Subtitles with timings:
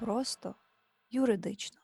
[0.00, 0.54] просто
[1.10, 1.80] юридично.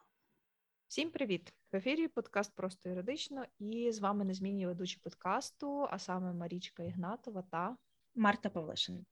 [0.88, 1.52] Всім привіт!
[1.72, 7.42] В ефірі подкаст Просто юридично і з вами незмінні ведучі подкасту, а саме Марічка Ігнатова
[7.42, 7.76] та
[8.14, 9.04] Марта Павлишина.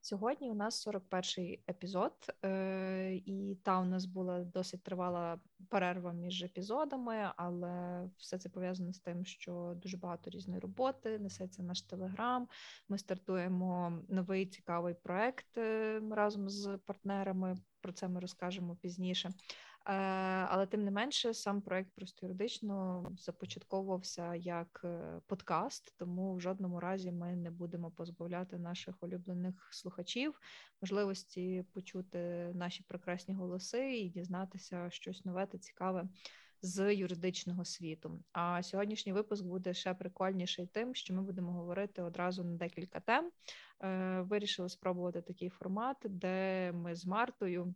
[0.00, 2.12] Сьогодні у нас 41-й епізод,
[2.44, 8.92] е, і та у нас була досить тривала перерва між епізодами, але все це пов'язано
[8.92, 12.48] з тим, що дуже багато різної роботи несеться наш телеграм.
[12.88, 17.56] Ми стартуємо новий цікавий проект е, разом з партнерами.
[17.80, 19.28] Про це ми розкажемо пізніше.
[19.28, 19.92] Е,
[20.48, 26.80] але тим не менше, сам проект просто юридично започатковувався як е, подкаст, тому в жодному
[26.80, 30.40] разі ми не будемо позбавляти наших улюблених слухачів
[30.82, 32.18] можливості почути
[32.54, 36.08] наші прекрасні голоси і дізнатися щось нове та цікаве.
[36.62, 38.24] З юридичного світу.
[38.32, 43.30] А сьогоднішній випуск буде ще прикольніший тим, що ми будемо говорити одразу на декілька тем.
[43.82, 47.74] Е, вирішили спробувати такий формат, де ми з Мартою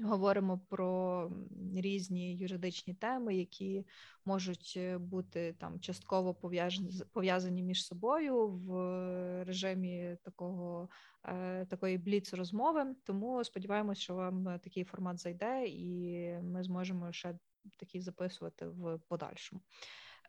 [0.00, 1.30] Говоримо про
[1.76, 3.86] різні юридичні теми, які
[4.24, 6.34] можуть е, бути там частково
[7.12, 8.74] пов'язані між собою в
[9.44, 10.88] режимі такого
[11.24, 12.94] е, такої бліц розмови.
[13.04, 17.38] Тому сподіваємось, що вам такий формат зайде, і ми зможемо ще
[17.76, 19.62] такий записувати в подальшому.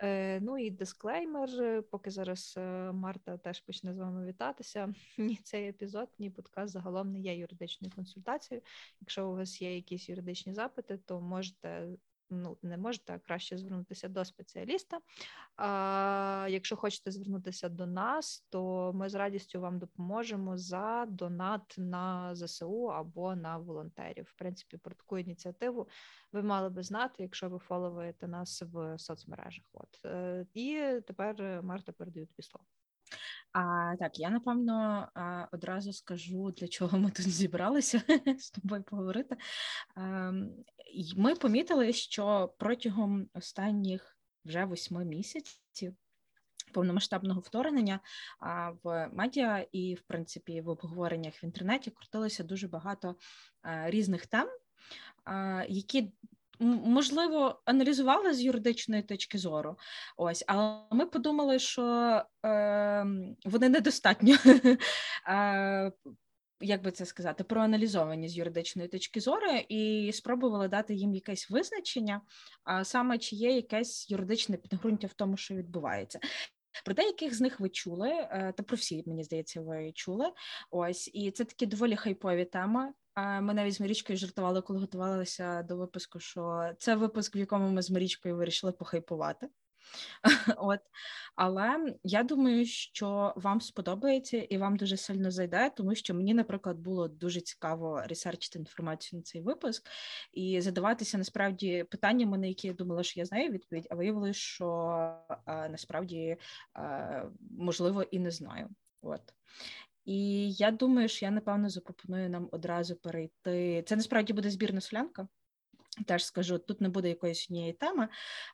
[0.01, 4.93] Е, ну і дисклеймер, поки зараз е, Марта теж почне з вами вітатися.
[5.17, 8.63] Ні, цей епізод, ні подкаст загалом не є юридичною консультацією.
[9.01, 11.87] Якщо у вас є якісь юридичні запити, то можете
[12.29, 14.99] ну не можете краще звернутися до спеціаліста.
[15.55, 22.35] А якщо хочете звернутися до нас, то ми з радістю вам допоможемо за донат на
[22.35, 24.25] ЗСУ або на волонтерів.
[24.25, 25.87] В принципі, про таку ініціативу
[26.31, 29.65] ви мали би знати, якщо ви фоловуєте нас в соцмережах.
[29.73, 32.65] От е, і тепер Марта передаю тобі слово.
[33.51, 35.09] А так, я напевно
[35.51, 38.01] одразу скажу, для чого ми тут зібралися
[38.39, 39.37] з тобою поговорити.
[39.95, 40.55] Ем,
[41.15, 45.95] ми помітили, що протягом останніх вже восьми місяців.
[46.73, 47.99] Повномасштабного вторгнення
[48.83, 53.15] в медіа і, в принципі, в обговореннях в інтернеті крутилося дуже багато
[53.63, 54.49] різних тем,
[55.67, 56.13] які
[56.59, 59.77] можливо аналізували з юридичної точки зору.
[60.17, 61.83] Ось, але ми подумали, що
[62.45, 63.05] е,
[63.45, 64.35] вони недостатньо.
[65.27, 65.91] е,
[66.61, 72.21] як би це сказати, проаналізовані з юридичної точки зору, і спробували дати їм якесь визначення,
[72.63, 76.19] а саме чи є якесь юридичне підґрунтя в тому, що відбувається.
[76.85, 80.31] Про деяких з них ви чули, е, та про всі, мені здається, ви чули.
[80.71, 82.93] Ось, і це такі доволі хайпові теми.
[83.17, 87.81] Ми навіть з Марічкою жартували, коли готувалися до випуску, що це випуск, в якому ми
[87.81, 89.49] з Марічкою вирішили похайпувати.
[90.57, 90.79] От.
[91.35, 96.77] Але я думаю, що вам сподобається і вам дуже сильно зайде, тому що мені, наприклад,
[96.77, 99.89] було дуже цікаво ресерчити інформацію на цей випуск
[100.33, 104.65] і задаватися насправді питаннями, на які я думала, що я знаю відповідь, а виявилося, що
[105.45, 106.37] а, насправді
[106.73, 107.23] а,
[107.59, 108.69] можливо і не знаю.
[109.01, 109.21] От.
[110.05, 113.83] І я думаю, що я напевно запропоную нам одразу перейти.
[113.87, 115.27] Це насправді буде збірна солянка.
[116.05, 118.07] Теж скажу, тут не буде якоїсь однієї теми.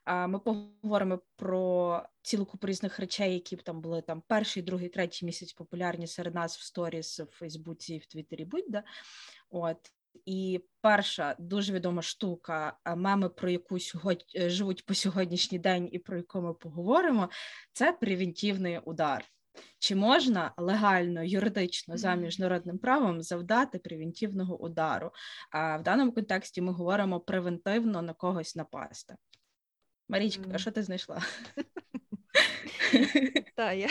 [0.03, 4.89] А ми поговоримо про цілу купу різних речей, які б там були там перший, другий,
[4.89, 8.83] третій місяць популярні серед нас в сторіс, в Фейсбуці, в Твіттері, будь-де.
[9.49, 9.91] От
[10.25, 15.99] і перша дуже відома штука, меми, про яку сьогодні е, живуть по сьогоднішній день, і
[15.99, 17.29] про яку ми поговоримо,
[17.73, 19.25] це превентивний удар.
[19.79, 25.11] Чи можна легально, юридично за міжнародним правом завдати превентивного удару?
[25.51, 29.15] А в даному контексті ми говоримо превентивно на когось напасти.
[30.09, 31.21] Марічка, а що ти знайшла?
[33.55, 33.89] Так, я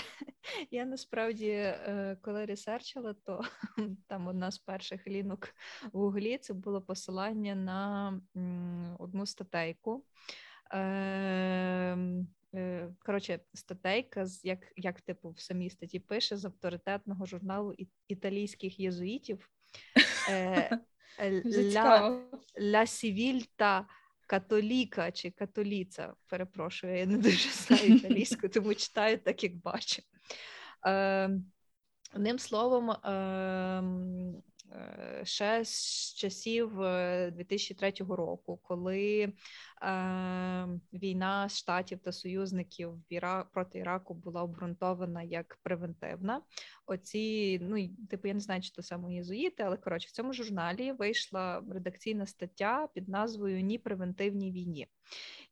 [0.70, 3.40] я насправді, е, коли ресерчила, то
[4.08, 5.54] там одна з перших лінок
[5.92, 8.20] в Гуглі це було посилання на
[8.98, 10.04] одну статейку.
[12.54, 17.74] Е, коротше, статейка, як як типу в самій статті пише з авторитетного журналу
[18.08, 19.50] італійських єзуїтів
[20.30, 20.78] е,
[22.60, 23.86] Ля, Сівільта
[24.26, 26.14] Католіка чи католіця.
[26.26, 30.02] Перепрошую, я не дуже знаю італійську, тому читаю так, як бачу.
[30.86, 31.30] Е,
[32.14, 34.49] Одним словом, ем, Е,
[35.22, 36.70] ще з часів
[37.32, 39.32] 2003 е, року, коли е,
[40.92, 42.94] війна штатів та союзників
[43.52, 46.42] проти Іраку була обґрунтована як превентивна.
[46.86, 50.92] Оці, ну типу, я не знаю, чи то саме єзуїти, але коротше, в цьому журналі
[50.92, 54.86] вийшла редакційна стаття під назвою Ні превентивній війні.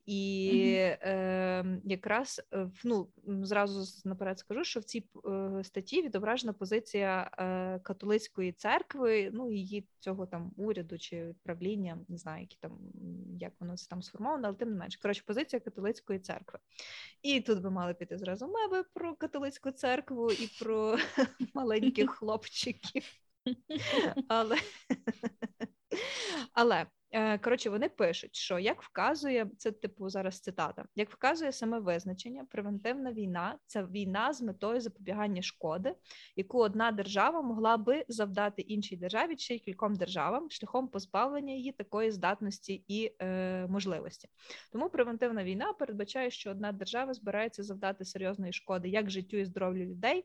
[0.09, 2.43] І е, якраз
[2.85, 9.53] ну, зразу наперед скажу, що в цій е, статті відображена позиція е, католицької церкви, ну
[9.53, 12.79] її цього там уряду чи правління, не знаю, які там
[13.41, 14.99] як воно це там сформовано, але тим не менше.
[15.03, 16.59] Коротше, позиція католицької церкви.
[17.23, 20.99] І тут би мали піти зразу меби про католицьку церкву і про
[21.55, 23.05] маленьких хлопчиків.
[24.29, 24.57] Але
[26.53, 26.87] але
[27.45, 33.13] коротше, вони пишуть, що як вказує це, типу, зараз цитата, як вказує саме визначення, превентивна
[33.13, 35.95] війна це війна з метою запобігання шкоди,
[36.37, 42.11] яку одна держава могла би завдати іншій державі чи кільком державам шляхом позбавлення її такої
[42.11, 44.29] здатності і е, можливості.
[44.73, 49.87] Тому превентивна війна передбачає, що одна держава збирається завдати серйозної шкоди як життю і здоров'ю
[49.87, 50.25] людей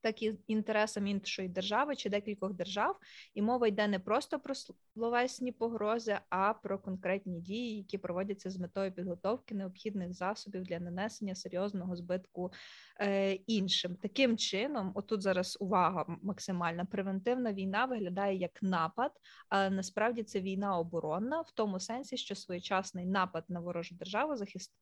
[0.00, 2.98] так і інтересам іншої держави чи декількох держав,
[3.34, 8.58] і мова йде не просто про словесні погрози, а про конкретні дії, які проводяться з
[8.58, 12.52] метою підготовки необхідних засобів для нанесення серйозного збитку
[13.00, 13.96] е, іншим.
[13.96, 19.12] Таким чином, отут зараз увага максимальна превентивна війна виглядає як напад,
[19.48, 24.34] але насправді це війна оборонна в тому сенсі, що своєчасний напад на ворожу державу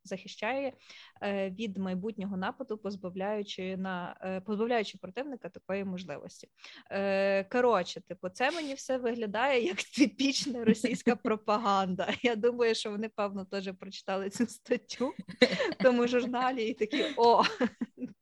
[0.04, 0.72] захищає
[1.22, 6.48] е, від майбутнього нападу, позбавляючи на е, позбавляючи противника такої можливості.
[6.90, 12.08] Е, Коротше, типу, це мені все виглядає як типічна російська пропаганда.
[12.22, 15.08] Я думаю, що вони, певно, теж прочитали цю статтю
[15.70, 17.42] в тому журналі і такі о.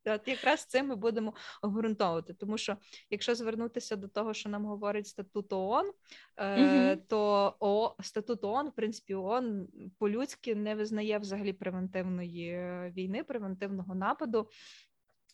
[0.07, 2.77] От якраз це ми будемо обґрунтовувати, тому що
[3.11, 5.93] якщо звернутися до того, що нам говорить статут ООН,
[6.39, 12.53] е, то о, статут ООН, в принципі, ООН по-людськи не визнає взагалі превентивної
[12.97, 14.49] війни, превентивного нападу.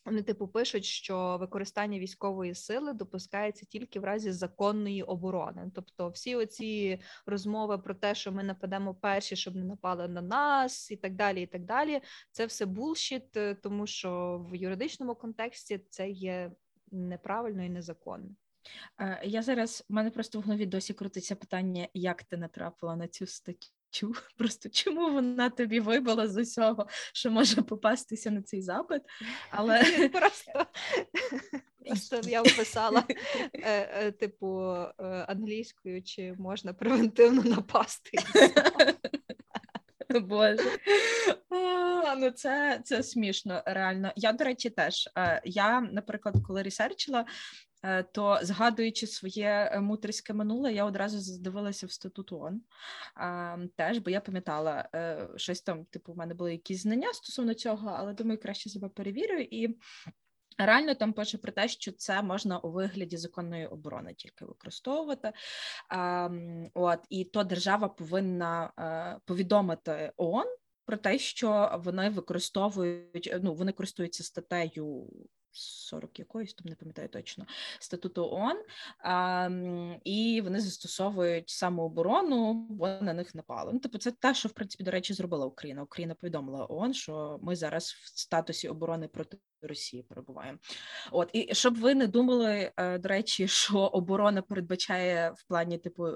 [0.04, 5.70] Вони типу пишуть, що використання військової сили допускається тільки в разі законної оборони.
[5.74, 10.90] Тобто, всі оці розмови про те, що ми нападемо перші, щоб не напали на нас,
[10.90, 11.42] і так далі.
[11.42, 12.00] І так далі,
[12.30, 16.52] це все булшіт, е, тому що в юридичному контексті це є
[16.90, 18.28] неправильно і незаконно.
[19.00, 23.08] Е, я зараз в мене просто в голові досі крутиться питання, як ти натрапила на
[23.08, 23.79] цю статтю.
[23.90, 29.02] Чу, просто чому вона тобі вибила з усього, що може попастися на цей запит?
[29.50, 30.66] Але просто
[31.86, 33.04] просто я вписала
[33.52, 38.18] е, е, типу е, англійською, чи можна превентивно напасти.
[40.20, 40.78] Боже,
[41.50, 44.12] а, ну це це смішно, реально.
[44.16, 45.08] Я, до речі, теж.
[45.44, 47.24] Я, наприклад, коли ресерчила,
[47.82, 52.62] Е, то згадуючи своє е, мутерське минуле, я одразу здивилася в статут ООН
[53.76, 57.94] теж, бо я пам'ятала е, щось там, типу, в мене були якісь знання стосовно цього,
[57.98, 59.78] але думаю, краще себе перевірю і.
[60.58, 65.32] Реально там пише про те, що це можна у вигляді законної оборони тільки використовувати.
[66.74, 70.46] От і то держава повинна а, повідомити ООН
[70.84, 75.10] про те, що вони використовують, ну вони користуються статтею
[75.52, 77.46] 40 якоїсь, там не пам'ятаю точно
[77.80, 78.62] статуту ООН,
[78.98, 79.48] а,
[80.04, 83.72] і вони застосовують самооборону, бо на них напали.
[83.72, 85.82] Ну, типу, це те, що в принципі до речі зробила Україна.
[85.82, 89.38] Україна повідомила ООН, що ми зараз в статусі оборони проти.
[89.62, 90.58] Росії перебуваємо,
[91.10, 96.08] от і щоб ви не думали, е, до речі, що оборона передбачає в плані типу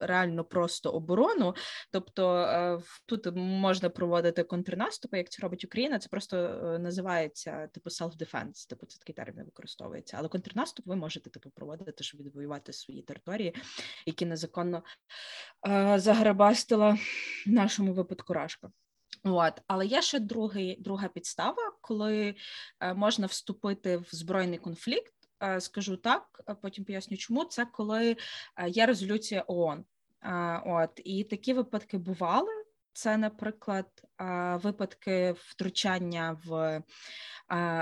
[0.00, 1.54] реально просто оборону.
[1.92, 5.98] Тобто е, тут можна проводити контрнаступи, як це робить Україна.
[5.98, 10.16] Це просто е, називається типу self-defense, Типу це такий термін використовується.
[10.18, 13.54] Але контрнаступ ви можете типу проводити, щоб відвоювати свої території,
[14.06, 14.82] які незаконно
[15.68, 16.98] е, заграбастила
[17.46, 18.70] в нашому випадку Рашка.
[19.24, 22.34] От, але є ще другий, друга підстава, коли
[22.94, 25.12] можна вступити в збройний конфлікт.
[25.58, 28.16] Скажу так, потім поясню, чому це коли
[28.68, 29.84] є резолюція ООН.
[30.22, 32.52] Е, от і такі випадки бували.
[32.92, 33.86] Це, наприклад,
[34.62, 36.82] випадки втручання в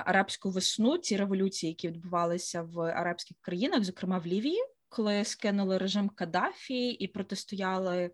[0.05, 4.63] арабську весну, ці революції, які відбувалися в арабських країнах, зокрема в Лівії.
[4.89, 8.11] Коли скинули режим Каддафі і протистояли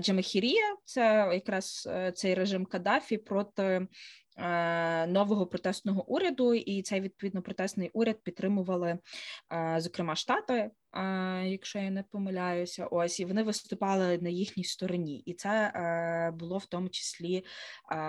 [0.00, 3.86] Джамахірія, це якраз цей режим Каддафі проти
[4.38, 8.98] Е, нового протестного уряду, і цей відповідно протестний уряд підтримували,
[9.52, 10.70] е, зокрема, штати.
[10.96, 15.72] Е, якщо я не помиляюся, ось і вони виступали на їхній стороні, і це
[16.34, 17.44] було в тому числі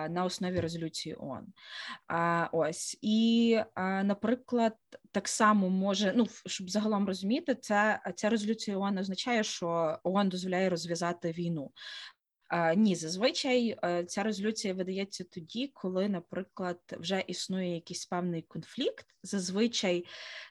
[0.09, 1.47] на основі резолюції ООН.
[2.51, 3.59] Ось і,
[4.03, 4.73] наприклад,
[5.11, 10.69] так само може, ну щоб загалом розуміти, це ця резолюція ООН означає, що ООН дозволяє
[10.69, 11.71] розв'язати війну.
[12.75, 19.05] Ні, зазвичай е, ця резолюція видається тоді, коли, наприклад, вже існує якийсь певний конфлікт.
[19.23, 20.05] Зазвичай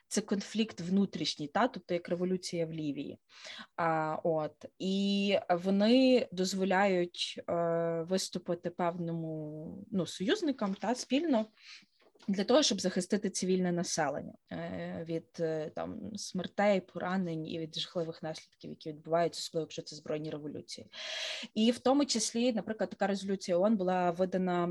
[0.07, 3.19] це конфлікт внутрішній, та тобто як революція в Лівії.
[3.75, 7.53] А, От і вони дозволяють е,
[8.09, 11.45] виступити певному ну, союзникам та спільно
[12.27, 18.23] для того, щоб захистити цивільне населення е, від е, там смертей, поранень і від жахливих
[18.23, 20.87] наслідків, які відбуваються, особливо якщо це збройні революції,
[21.53, 24.69] і в тому числі, наприклад, така резолюція ООН була видана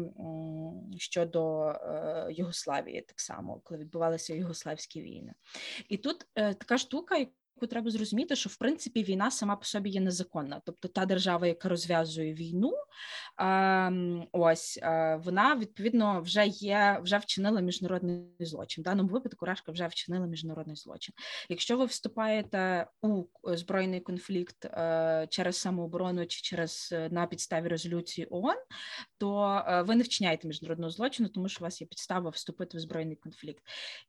[0.99, 5.33] щодо е, Югославії, так само, коли відбувалися югославські війни,
[5.89, 7.27] і тут така штука,
[7.61, 10.61] треба зрозуміти, що в принципі війна сама по собі є незаконна.
[10.65, 12.73] Тобто та держава, яка розв'язує війну,
[14.33, 14.79] ось
[15.19, 18.83] вона відповідно вже є, вже вчинила міжнародний злочин.
[18.83, 21.15] В даному випадку Рашка вже вчинила міжнародний злочин.
[21.49, 28.27] Якщо ви вступаєте у збройний конфлікт е, через самооборону чи через е, на підставі резолюції
[28.31, 28.57] ООН,
[29.19, 32.81] то е, ви не вчиняєте міжнародного злочину, тому що у вас є підстава вступити в
[32.81, 33.63] збройний конфлікт.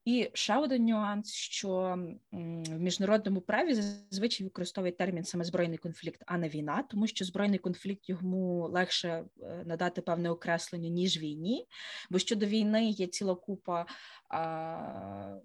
[0.05, 1.97] І ще один нюанс, що
[2.31, 7.25] в міжнародному міжнародному праві зазвичай використовує термін саме збройний конфлікт, а не війна, тому що
[7.25, 11.67] збройний конфлікт йому легше е, надати певне окреслення ніж війні,
[12.09, 13.85] бо щодо війни є ціла купа.
[14.29, 15.39] А,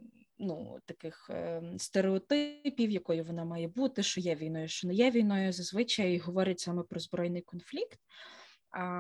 [0.45, 5.53] Ну, таких е, стереотипів, якою вона має бути, що є війною, що не є війною,
[5.53, 7.99] зазвичай говорять саме про збройний конфлікт.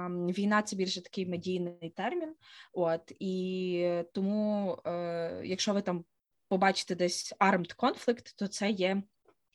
[0.08, 2.34] Війна це більше такий медійний термін.
[2.72, 6.04] От і тому, е, якщо ви там
[6.52, 9.02] побачите десь armed conflict, то це є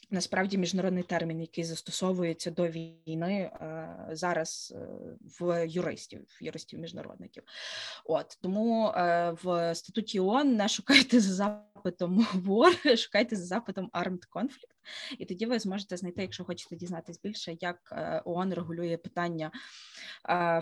[0.10, 4.88] насправді міжнародний термін, який застосовується до війни е, зараз е,
[5.40, 7.44] в юристів, в юристів міжнародників.
[8.06, 14.24] От тому е, в статуті ООН не шукайте за запитом war, шукайте за запитом armed
[14.36, 14.72] conflict,
[15.18, 17.94] і тоді ви зможете знайти, якщо хочете дізнатись більше, як
[18.26, 19.52] ООН регулює питання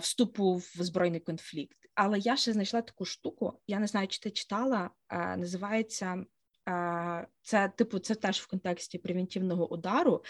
[0.00, 1.78] вступу в збройний конфлікт.
[1.94, 3.60] Але я ще знайшла таку штуку.
[3.66, 4.90] Я не знаю, чи ти читала,
[5.36, 6.24] називається
[7.42, 10.24] це типу, це теж в контексті превентивного удару.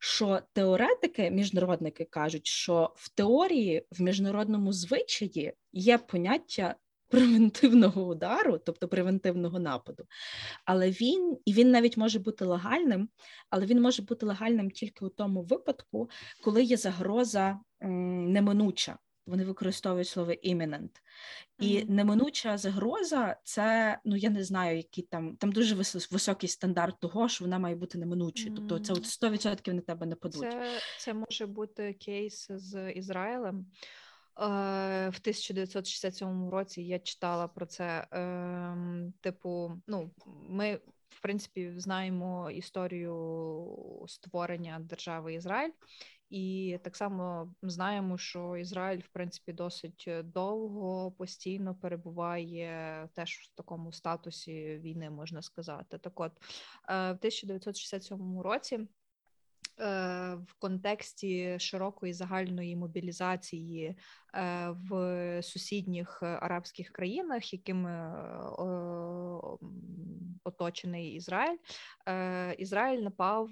[0.00, 6.74] Що теоретики, міжнародники кажуть, що в теорії в міжнародному звичаї є поняття.
[7.10, 10.04] Превентивного удару, тобто превентивного нападу,
[10.64, 13.08] але він і він навіть може бути легальним,
[13.48, 16.10] але він може бути легальним тільки у тому випадку,
[16.44, 18.98] коли є загроза неминуча
[19.30, 20.90] вони використовують слово imminent.
[21.58, 21.90] І mm-hmm.
[21.90, 25.74] неминуча загроза це, ну я не знаю, який там там дуже
[26.10, 28.54] високий стандарт того, що вона має бути неминучою.
[28.54, 28.56] Mm-hmm.
[28.68, 30.40] Тобто це от 100% на тебе не падуть.
[30.40, 33.66] Це, Це може бути кейс з Ізраїлем.
[34.40, 34.42] Е,
[35.08, 38.06] в 1967 році я читала про це.
[38.10, 40.10] Ем, типу, ну,
[40.48, 45.70] ми в принципі знаємо історію створення держави Ізраїль,
[46.30, 53.56] і так само знаємо, що Ізраїль, в принципі, досить е, довго постійно перебуває теж в
[53.56, 55.98] такому статусі війни, можна сказати.
[55.98, 56.42] Так, от е,
[56.88, 58.80] в 1967 році.
[59.80, 63.96] Е, в контексті широкої загальної мобілізації
[64.68, 68.12] в сусідніх арабських країнах, якими
[70.44, 71.58] оточений Ізраїль,
[72.58, 73.50] Ізраїль напав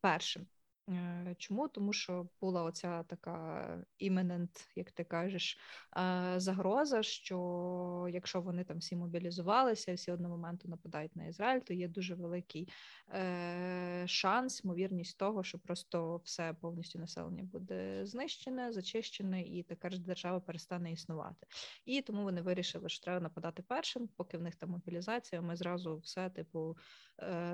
[0.00, 0.46] першим.
[0.88, 1.68] Е, чому?
[1.68, 5.58] Тому що була оця така імінент, як ти кажеш,
[5.96, 11.74] е, загроза, що якщо вони там всі мобілізувалися, всі одного моменту нападають на Ізраїль, то
[11.74, 12.68] є дуже великий
[13.14, 20.00] е, шанс, ймовірність того, що просто все повністю населення буде знищене, зачищене, і така ж
[20.00, 21.46] держава перестане існувати.
[21.84, 25.42] І тому вони вирішили, що треба нападати першим, поки в них там мобілізація.
[25.42, 26.76] Ми зразу все типу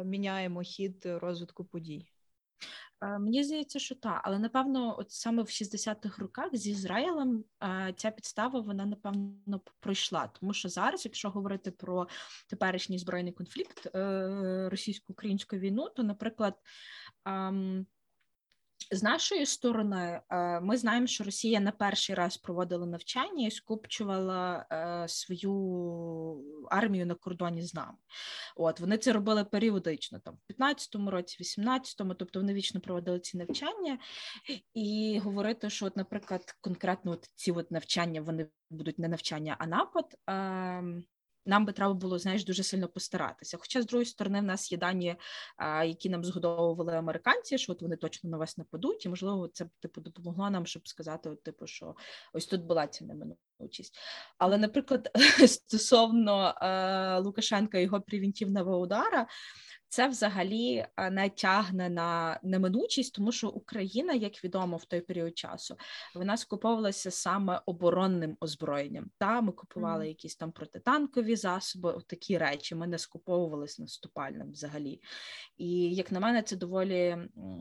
[0.05, 2.11] міняємо хід розвитку подій.
[3.03, 7.95] Е, мені здається, що так, але напевно, от саме в 60-х роках з Ізраїлем е,
[7.97, 10.31] ця підстава вона напевно пройшла.
[10.41, 12.09] Тому що зараз, якщо говорити про
[12.49, 16.55] теперішній збройний конфлікт е, російсько-українську війну, то, наприклад,
[17.25, 17.87] ем,
[18.93, 20.21] з нашої сторони,
[20.63, 24.67] ми знаємо, що Росія не перший раз проводила навчання і скупчувала
[25.09, 25.55] свою
[26.71, 27.99] армію на кордоні з нами.
[28.57, 33.39] От вони це робили періодично, там в 15-му році, 18-му, тобто вони вічно проводили ці
[33.39, 33.99] навчання,
[34.75, 39.67] і говорити, що, от, наприклад, конкретно от ці от навчання вони будуть не навчання, а
[39.67, 40.17] напад.
[40.27, 41.05] Ем,
[41.47, 43.57] нам би треба було знаєш дуже сильно постаратися.
[43.57, 45.17] Хоча з другої сторони в нас є дані,
[45.85, 50.01] які нам згодовували американці, що от вони точно на вас нападуть, і можливо це типу
[50.01, 51.95] допомогло нам, щоб сказати, от, типу, що
[52.33, 53.99] ось тут була ця неминуча неминучість.
[54.39, 55.11] Але, наприклад,
[55.47, 59.27] стосовно е, Лукашенка і його превентивного удара,
[59.91, 65.77] це взагалі не тягне на неминучість, тому що Україна, як відомо, в той період часу
[66.15, 69.11] вона скуповувалася саме оборонним озброєнням.
[69.19, 72.75] Та ми купували якісь там протитанкові засоби, такі речі.
[72.75, 75.01] Ми не скуповувалися наступальним взагалі.
[75.57, 77.17] І як на мене, це доволі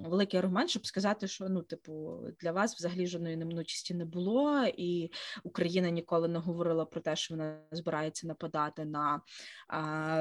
[0.06, 5.12] великий аргумент, щоб сказати, що ну, типу, для вас взагалі жодної неминучості не було, і
[5.44, 9.22] Україна ніколи не говорила про те, що вона збирається нападати на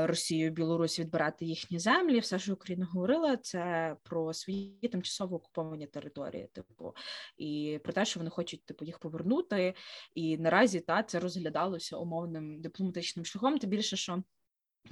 [0.07, 5.87] Росію, Білорусь, відбирати їхні землі землі, все, що Україна говорила, це про свої тимчасово окуповані
[5.87, 6.95] території, типу,
[7.37, 9.75] і про те, що вони хочуть типу їх повернути.
[10.15, 13.59] І наразі та це розглядалося умовним дипломатичним шляхом.
[13.59, 14.23] Тим більше, що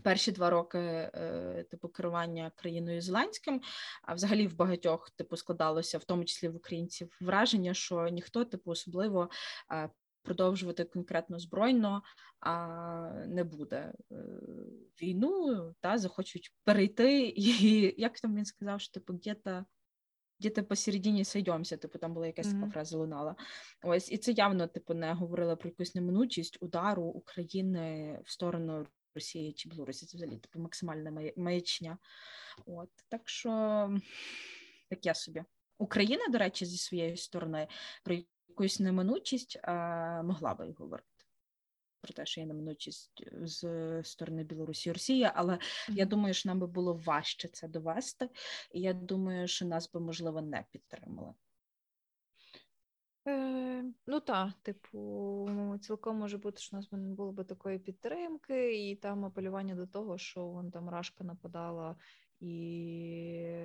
[0.02, 3.60] Перші два роки е, типу керування країною Зеленським,
[4.02, 8.70] а взагалі в багатьох типу складалося, в тому числі в українців, враження, що ніхто типу
[8.70, 9.30] особливо
[9.72, 9.90] е,
[10.26, 12.02] продовжувати конкретно збройно
[12.40, 14.16] а не буде е,
[15.02, 19.64] війну, та захочуть перейти, і як там він сказав, що типу где-то
[20.40, 22.60] где-то посередині сойдемося, типу там була якась mm-hmm.
[22.60, 23.36] така фраза лунала.
[23.82, 29.52] Ось і це явно типу не говорила про якусь неминучість удару України в сторону Росії
[29.52, 30.06] чи Білорусі.
[30.06, 31.98] Це взагалі типу максимальна маячня.
[32.66, 33.90] От так що
[34.88, 35.44] таке собі.
[35.78, 37.68] Україна, до речі, зі своєї сторони
[38.04, 38.16] про
[38.56, 41.08] якусь неминучість а, могла би говорити.
[42.00, 45.94] Про те, що є неминучість з сторони Білорусі і Росії, але mm-hmm.
[45.94, 48.28] я думаю, що нам би було важче це довести,
[48.72, 51.34] і я думаю, що нас би можливо не підтримали.
[53.28, 58.88] Е, Ну так, типу, цілком може бути, що у нас не було б такої підтримки,
[58.88, 61.96] і там апелювання до того, що вон там Рашка нападала
[62.40, 63.56] і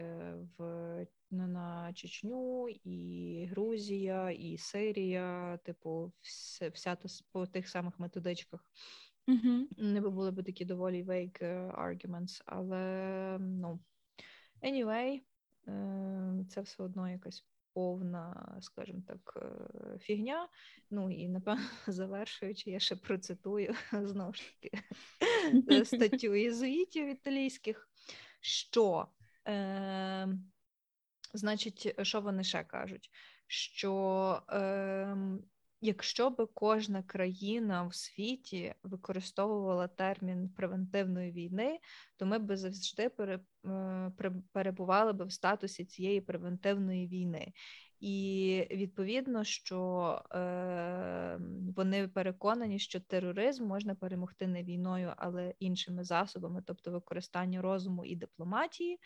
[0.57, 6.97] в ну, на Чечню, і Грузія, і Сирія, типу, вся, вся
[7.31, 8.65] по тих самих методичках.
[9.27, 9.65] Mm-hmm.
[9.77, 13.79] Не були б такі доволі vague arguments, але ну
[14.63, 15.21] anyway,
[15.67, 20.47] е, це все одно якась повна, скажімо так, е, фігня.
[20.89, 27.87] Ну і напевно завершуючи, я ще процитую знову ж таки статтю єзуїтів італійських
[28.41, 29.07] що,
[29.47, 30.27] е,
[31.33, 33.11] значить, що вони ще кажуть?
[33.53, 35.15] Що е,
[35.81, 41.79] якщо би кожна країна в світі використовувала термін превентивної війни,
[42.17, 43.39] то ми б завжди е,
[44.51, 47.53] перебували б в статусі цієї превентивної війни.
[48.01, 51.39] І відповідно, що е,
[51.75, 58.15] вони переконані, що тероризм можна перемогти не війною, але іншими засобами, тобто використання розуму і
[58.15, 58.99] дипломатії.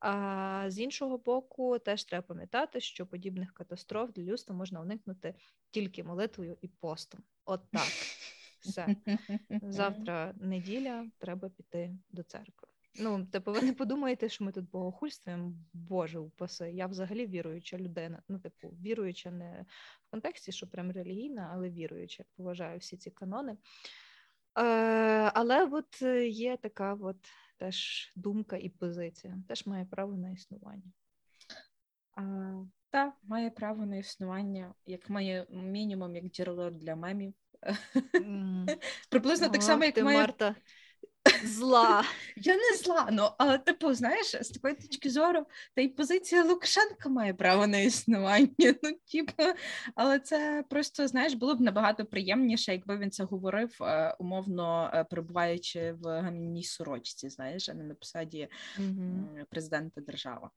[0.00, 5.34] А з іншого боку, теж треба пам'ятати, що подібних катастроф для людства можна уникнути
[5.70, 7.20] тільки молитвою і постом.
[7.44, 7.88] От так.
[8.60, 8.96] Все
[9.62, 12.69] завтра неділя, треба піти до церкви.
[12.98, 16.70] Ну, типу, ви не подумаєте, що ми тут богохульствуємо, Боже упаси.
[16.70, 18.22] Я взагалі віруюча людина.
[18.28, 19.64] Ну, типу, віруюча не
[20.06, 22.24] в контексті, що прям релігійна, але віруюча.
[22.36, 23.52] Поважаю всі ці канони.
[24.58, 24.62] Е,
[25.34, 27.16] Але от е, є така от
[27.56, 30.92] теж думка і позиція, теж має право на існування.
[32.16, 32.22] А,
[32.90, 37.34] Так, має право на існування, як має мінімум, як джерело для мемів.
[38.14, 38.76] Mm.
[39.10, 40.18] Приблизно так само, як має...
[40.18, 40.56] Марта
[41.44, 42.04] зла.
[42.36, 47.08] Я не зла, ну але типу, знаєш, з такої точки зору, та й позиція Лукашенка
[47.08, 48.48] має право на існування.
[48.82, 49.42] Ну, типу,
[49.94, 55.04] але це просто знаєш, було б набагато приємніше, якби він це говорив, е, умовно е,
[55.04, 58.48] перебуваючи в гамівній сорочці, знаєш, а не на посаді
[58.80, 59.44] mm-hmm.
[59.50, 60.48] президента держави.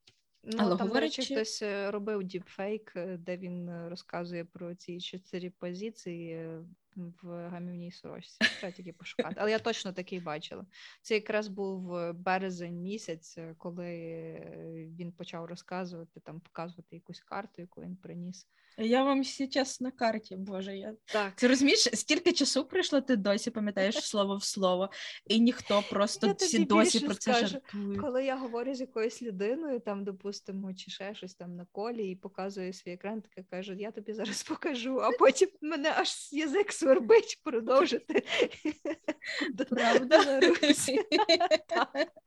[0.43, 1.21] Ну, Але там, говорячи...
[1.21, 6.47] до речі, хтось е, робив діпфейк, де він розказує про ці чотири позиції
[6.95, 8.37] в гамівній сорочці.
[8.59, 9.35] Треба тільки пошукати.
[9.37, 10.65] Але я точно такий бачила.
[11.01, 17.19] Це якраз був е, березень місяць, е, коли е, він почав розказувати, там показувати якусь
[17.19, 18.47] карту, яку він приніс.
[18.77, 20.77] Я вам зараз на карті, Боже.
[20.77, 20.93] я...
[21.05, 21.33] Так.
[21.35, 24.89] Ти розумієш, стільки часу пройшло, ти досі пам'ятаєш слово в слово,
[25.27, 28.01] і ніхто просто я всі досі про це скажу, жартують.
[28.01, 32.15] Коли я говорю з якоюсь людиною, там, допустимо, чи ще щось там на колі, і
[32.15, 37.39] показує свій екран, така каже, я тобі зараз покажу, а потім мене аж язик свербить
[37.43, 38.23] продовжити.
[39.69, 40.39] Правда?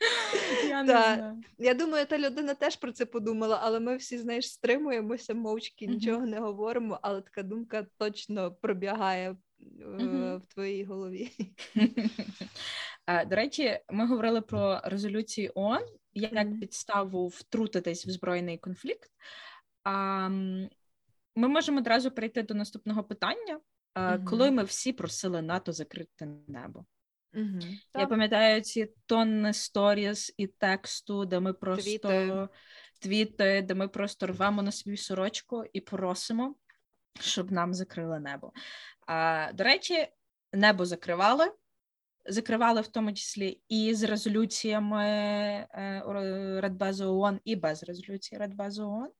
[0.68, 1.42] Я не знаю.
[1.58, 6.26] Я думаю, та людина теж про це подумала, але ми всі, знаєш, стримуємося, мовчки, нічого
[6.26, 11.30] не говоримо, але така думка точно пробігає в твоїй голові.
[13.26, 15.82] До речі, ми говорили про резолюції ООН
[16.14, 19.10] як підставу втрутитись в збройний конфлікт.
[21.36, 23.60] Ми можемо одразу перейти до наступного питання.
[23.94, 26.84] е, коли ми всі просили НАТО закрити небо.
[27.34, 27.60] Угу.
[27.94, 32.48] Я пам'ятаю ці тонни сторіс і тексту, де ми просто Твіти.
[32.98, 36.54] твіти, де ми просто рвемо на свою сорочку і просимо,
[37.20, 38.52] щоб нам закрили небо.
[39.06, 40.08] А, До речі,
[40.52, 41.52] небо закривали.
[42.26, 45.02] Закривали в тому числі і з резолюціями
[46.60, 49.10] Радбезу ООН, і без резолюції Радбезу ООН.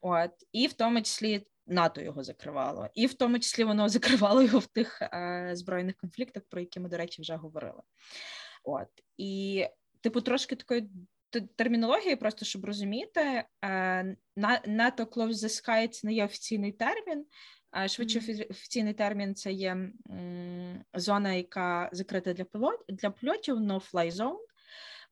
[0.00, 4.58] От, і в тому числі НАТО його закривало, і в тому числі воно закривало його
[4.58, 7.82] в тих е, збройних конфликтах, про які ми, до речі, вже говорили.
[8.64, 9.66] От і,
[10.00, 10.90] типу, трошки такої
[11.56, 14.16] термінології, просто щоб розуміти, е,
[14.66, 17.26] НАТО Close the Sky– це не є офіційний термін.
[17.86, 24.38] Швидше офіційний термін це є м, зона, яка закрита для пілот для польотів, no-fly zone.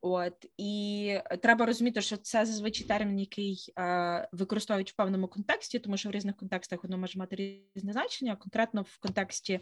[0.01, 5.97] От і треба розуміти, що це зазвичай термін, який е, використовують в певному контексті, тому
[5.97, 7.37] що в різних контекстах воно може мати
[7.75, 8.37] різне значення.
[8.37, 9.61] Конкретно в контексті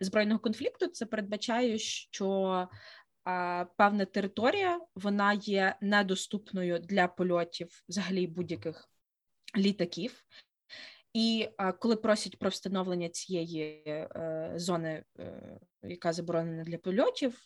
[0.00, 2.68] збройного конфлікту це передбачає, що
[3.28, 8.90] е, певна територія вона є недоступною для польотів взагалі будь-яких
[9.56, 10.24] літаків.
[11.12, 17.38] І а, коли просять про встановлення цієї е, зони, е, яка заборонена для польотів,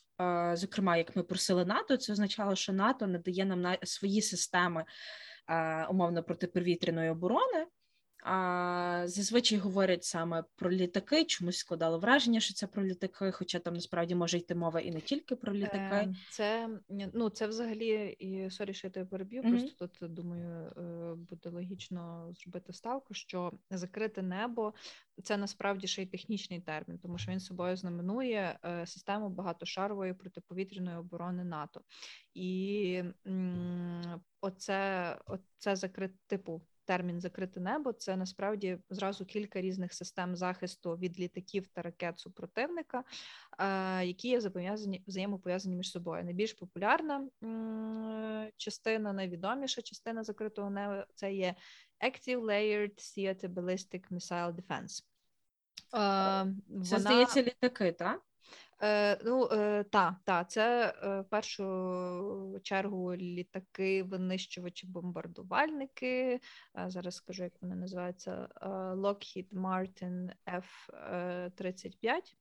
[0.52, 4.84] зокрема, як ми просили НАТО, це означало, що НАТО надає нам на свої системи
[5.90, 7.66] умовно протиповітряної оборони.
[8.26, 11.24] А зазвичай говорять саме про літаки.
[11.24, 15.00] Чомусь складало враження, що це про літаки, хоча там насправді може йти мова і не
[15.00, 15.96] тільки про літаки.
[15.96, 19.42] Ем, це ну це взагалі і sorry, що я тебе переб'ю.
[19.42, 19.50] Mm-hmm.
[19.50, 24.74] Просто тут думаю, е, буде логічно зробити ставку, що закрите небо
[25.22, 30.96] це насправді ще й технічний термін, тому що він собою знаменує е, систему багатошарової протиповітряної
[30.96, 31.80] оборони НАТО,
[32.34, 33.02] і
[34.40, 41.20] оце, оце закрите типу термін закрите небо це насправді зразу кілька різних систем захисту від
[41.20, 43.04] літаків та ракет супротивника,
[43.58, 44.38] е, які є
[45.06, 46.24] взаємопов'язані між собою.
[46.24, 47.28] Найбільш популярна
[48.56, 51.54] частина, найвідоміша частина закритого неба це є
[52.04, 55.04] Active Layered Theater Ballistic Missile Defense.
[55.94, 58.22] Е, це, здається, літаки, так?
[58.82, 66.40] Е, Ну, е, та, та, це е, в першу чергу літаки, винищувачі, бомбардувальники.
[66.86, 68.48] Зараз скажу, як вони називаються:
[68.96, 72.34] Lockheed Martin F-35.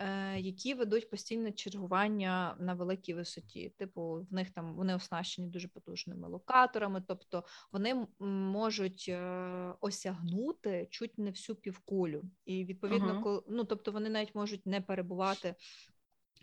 [0.00, 3.72] Е, які ведуть постійне чергування на великій висоті.
[3.76, 11.18] Типу, в них там вони оснащені дуже потужними локаторами, тобто вони можуть е, осягнути чуть
[11.18, 13.22] не всю півкулю, і відповідно, uh-huh.
[13.22, 15.54] коли ну тобто вони навіть можуть не перебувати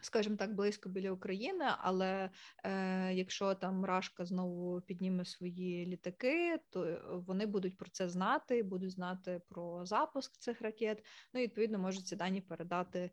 [0.05, 2.29] скажімо так, близько біля України, але
[2.63, 8.91] е, якщо там Рашка знову підніме свої літаки, то вони будуть про це знати, будуть
[8.91, 11.05] знати про запуск цих ракет.
[11.33, 13.11] Ну і відповідно можуть ці дані передати е,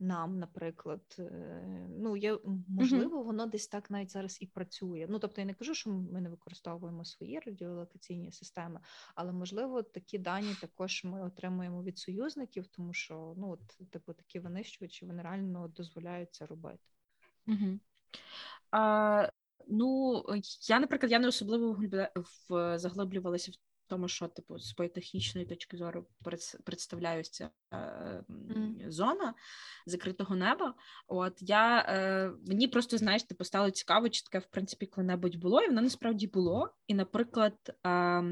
[0.00, 1.16] нам, наприклад.
[1.18, 5.06] Е, ну є можливо, воно десь так навіть зараз і працює.
[5.10, 8.80] Ну тобто я не кажу, що ми не використовуємо свої радіолокаційні системи,
[9.14, 14.40] але можливо такі дані також ми отримуємо від союзників, тому що ну от типу такі
[14.40, 16.84] винищувачі вони реально дозволяють це робити.
[17.46, 17.78] Угу.
[18.70, 19.28] А,
[19.68, 20.24] Ну
[20.68, 21.78] я, наприклад, я не особливо
[22.14, 23.54] в заглиблювалася в
[23.92, 26.06] тому, що типу з технічної точки зору
[26.64, 27.76] представляю ця е,
[28.28, 28.90] mm.
[28.90, 29.34] зона
[29.86, 30.74] закритого неба.
[31.06, 35.62] От я е, мені просто знаєш, типу стало цікаво, чи таке в принципі коли-небудь було,
[35.62, 36.74] і воно насправді було.
[36.86, 37.54] І, наприклад,
[37.86, 38.24] е,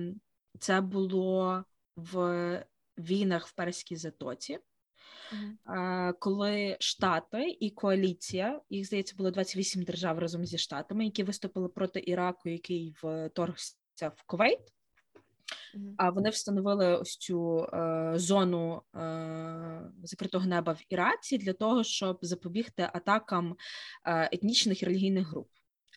[0.58, 1.64] це було
[1.96, 2.64] в
[2.98, 4.58] війнах в Перській затоці.
[5.32, 6.14] Uh-huh.
[6.18, 12.02] Коли Штати і коаліція, їх здається, було 28 держав разом зі штатами, які виступили проти
[12.06, 14.60] Іраку, який вторгся в Кувейт.
[15.96, 22.18] А вони встановили ось цю е, зону е, закритого неба в Іраці для того, щоб
[22.22, 23.56] запобігти атакам
[24.06, 25.48] е, етнічних і релігійних груп.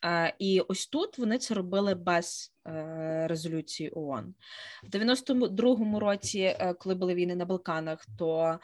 [0.05, 4.36] Е, і ось тут вони це робили без е, резолюції ООН.
[4.83, 8.59] В 92-му році, коли були війни на Балканах, то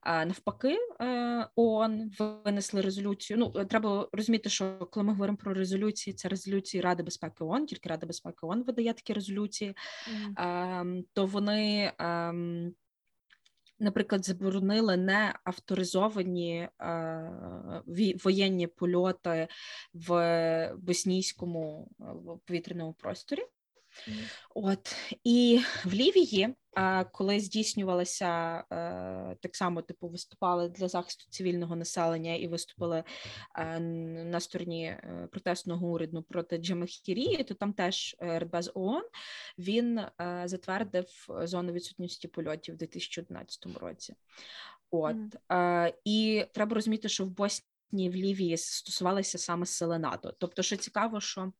[0.00, 3.38] а навпаки, е, ООН винесли резолюцію.
[3.38, 7.88] Ну треба розуміти, що коли ми говоримо про резолюції, це резолюції Ради безпеки ООН, тільки
[7.88, 9.74] Рада безпеки ООН видає такі резолюції,
[10.34, 11.04] mm.
[11.12, 11.92] то вони.
[11.98, 12.74] Ем,
[13.80, 17.82] наприклад, заборонили не авторизовані е,
[18.24, 19.48] воєнні польоти
[19.94, 21.90] в боснійському
[22.44, 23.42] повітряному просторі.
[24.54, 26.54] От і в Лівії,
[27.12, 28.64] коли здійснювалася
[29.40, 33.04] так само, типу, виступали для захисту цивільного населення і виступили
[34.24, 39.02] на стороні е, протестного уряду проти Джамахірії, то там теж Радбез ООН
[39.58, 41.06] він е, затвердив
[41.42, 44.14] зону відсутності польотів у 2011 році.
[44.90, 45.16] От
[45.48, 45.92] mm.
[46.04, 50.34] і треба розуміти, що в Боснії в Лівії стосувалися саме сили НАТО.
[50.38, 51.52] Тобто, що цікаво, що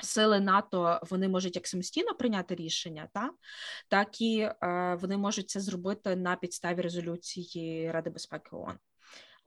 [0.00, 3.30] Сили НАТО вони можуть як самостійно прийняти рішення, та
[3.88, 8.78] так і е, вони можуть це зробити на підставі резолюції Ради безпеки ООН.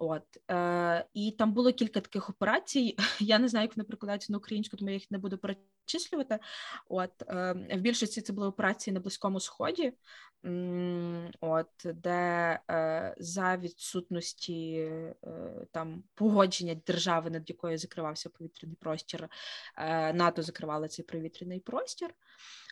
[0.04, 2.96] От е, і там було кілька таких операцій.
[3.20, 6.40] Я не знаю, як вони прикладаються на українську, тому я їх не буду перечислювати.
[6.90, 9.94] От е, в більшості це були операції на близькому сході,
[11.42, 15.16] от де е, за відсутності е,
[15.72, 19.30] там погодження держави, над якою закривався повітряний простір,
[19.78, 22.14] е, НАТО закривало цей повітряний простір.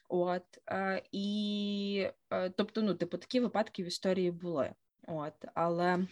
[0.07, 2.07] От е, і
[2.55, 4.73] тобто, ну, типу, такі випадки в історії були.
[5.07, 6.07] От, але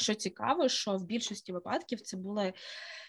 [0.00, 2.52] що цікаво, що в більшості випадків це були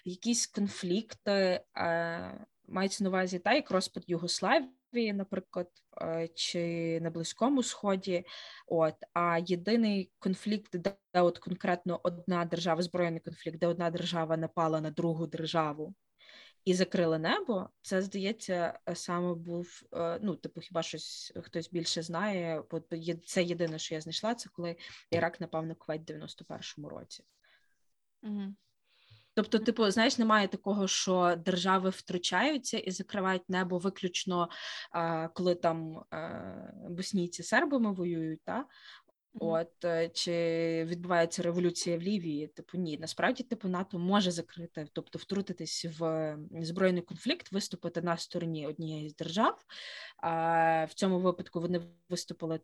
[0.05, 5.69] якісь конфлікти, е, мається на увазі та як розпад Югославії, наприклад,
[6.01, 8.25] е, чи на Близькому Сході.
[8.67, 14.81] От а єдиний конфлікт, де от конкретно одна держава, збройний конфлікт, де одна держава напала
[14.81, 15.95] на другу державу
[16.67, 17.69] і закрили небо.
[17.81, 22.81] Це здається, саме був е, ну, типу, хіба щось хтось більше знає, бо
[23.25, 24.75] це єдине, що я знайшла, це коли
[25.11, 27.23] Ірак напав на Кувейт в 91-му році.
[28.23, 28.53] Угу.
[29.33, 34.49] Тобто, типу, знаєш, немає такого, що держави втручаються і закривають небо виключно,
[35.33, 36.03] коли там
[36.89, 38.65] боснійці сербами воюють, та
[39.39, 40.31] От е, чи
[40.85, 42.47] відбувається революція в Лівії?
[42.47, 48.67] Типу ні, насправді типу НАТО може закрити, тобто втрутитись в збройний конфлікт, виступити на стороні
[48.67, 49.65] однієї з держав.
[50.17, 52.59] А в цьому випадку вони виступили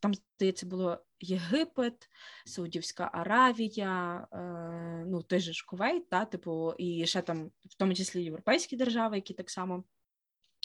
[0.00, 2.08] там, здається, було Єгипет,
[2.44, 8.24] Саудівська Аравія, е, ну той же Кувейт, та типу, і ще там, в тому числі
[8.24, 9.84] європейські держави, які так само.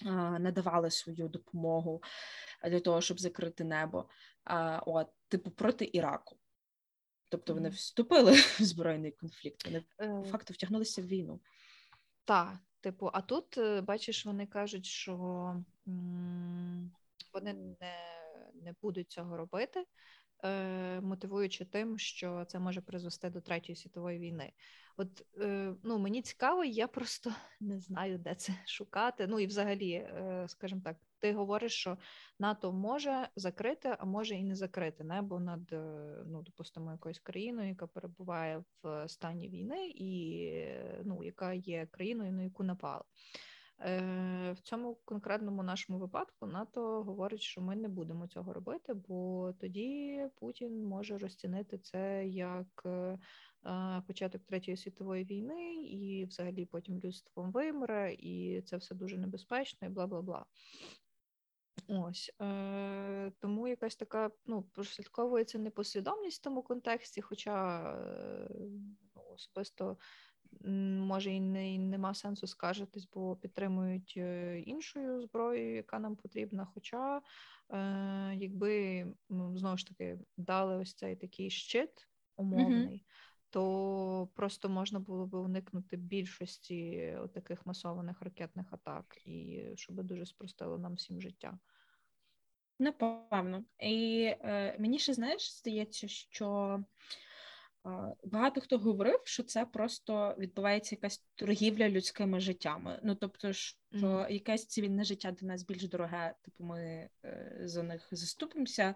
[0.04, 2.04] Надавали свою допомогу
[2.64, 4.10] для того, щоб закрити небо
[4.44, 6.38] а, от, типу, проти Іраку.
[7.30, 10.24] Тобто вони вступили в збройний конфлікт, вони по е.
[10.32, 11.40] факту втягнулися в війну.
[12.26, 15.16] Так, типу, а тут е, бачиш, вони кажуть, що
[17.34, 18.16] вони не
[18.64, 19.86] не будуть цього робити,
[21.02, 24.52] мотивуючи тим, що це може призвести до третьої світової війни.
[24.98, 29.28] От е, ну мені цікаво, я просто не знаю, де це шукати.
[29.28, 31.98] Ну і взагалі, е, скажімо так, ти говориш, що
[32.40, 37.70] НАТО може закрити, а може і не закрити небо над е, ну, допустимо, якоюсь країною,
[37.70, 40.50] яка перебуває в стані війни, і
[41.04, 43.04] ну, яка є країною, на яку напали.
[43.80, 50.22] В цьому конкретному нашому випадку НАТО говорить, що ми не будемо цього робити, бо тоді
[50.36, 52.88] Путін може розцінити це як
[54.08, 59.92] початок третьої світової війни, і взагалі потім людство вимре, і це все дуже небезпечно, і
[59.92, 60.46] бла бла бла.
[61.88, 68.48] Ось е, тому якась така ну прослідковується непослідовність в тому контексті, хоча е,
[69.16, 69.98] ну, особисто
[71.00, 76.68] може і не і нема сенсу скаржитись, бо підтримують е, іншою зброєю, яка нам потрібна.
[76.74, 77.22] Хоча,
[77.70, 82.98] е, якби ну, знову ж таки дали ось цей такий щит умовний.
[82.98, 90.26] Mm-hmm то просто можна було би уникнути більшості таких масованих ракетних атак, і щоб дуже
[90.26, 91.60] спростило нам всім життя.
[92.80, 93.64] Напевно.
[93.80, 96.80] І е, мені ще знаєш, здається, що
[98.24, 103.00] Багато хто говорив, що це просто відбувається якась торгівля людськими життями.
[103.04, 104.32] Ну тобто, що mm-hmm.
[104.32, 108.96] якесь цивільне життя для нас більш дороге, типу, ми е, за них заступимося,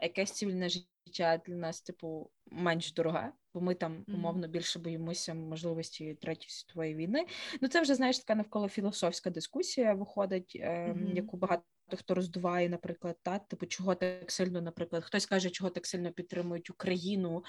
[0.00, 5.34] а якесь цивільне життя для нас, типу, менш дороге, бо ми там умовно більше боїмося
[5.34, 7.26] можливості третьої світової війни.
[7.60, 11.16] Ну це вже знаєш така навколо філософська дискусія виходить, е, mm-hmm.
[11.16, 11.64] яку багато.
[11.96, 16.70] Хто роздуває, наприклад, та типу, чого так сильно, наприклад, хтось каже, чого так сильно підтримують
[16.70, 17.44] Україну,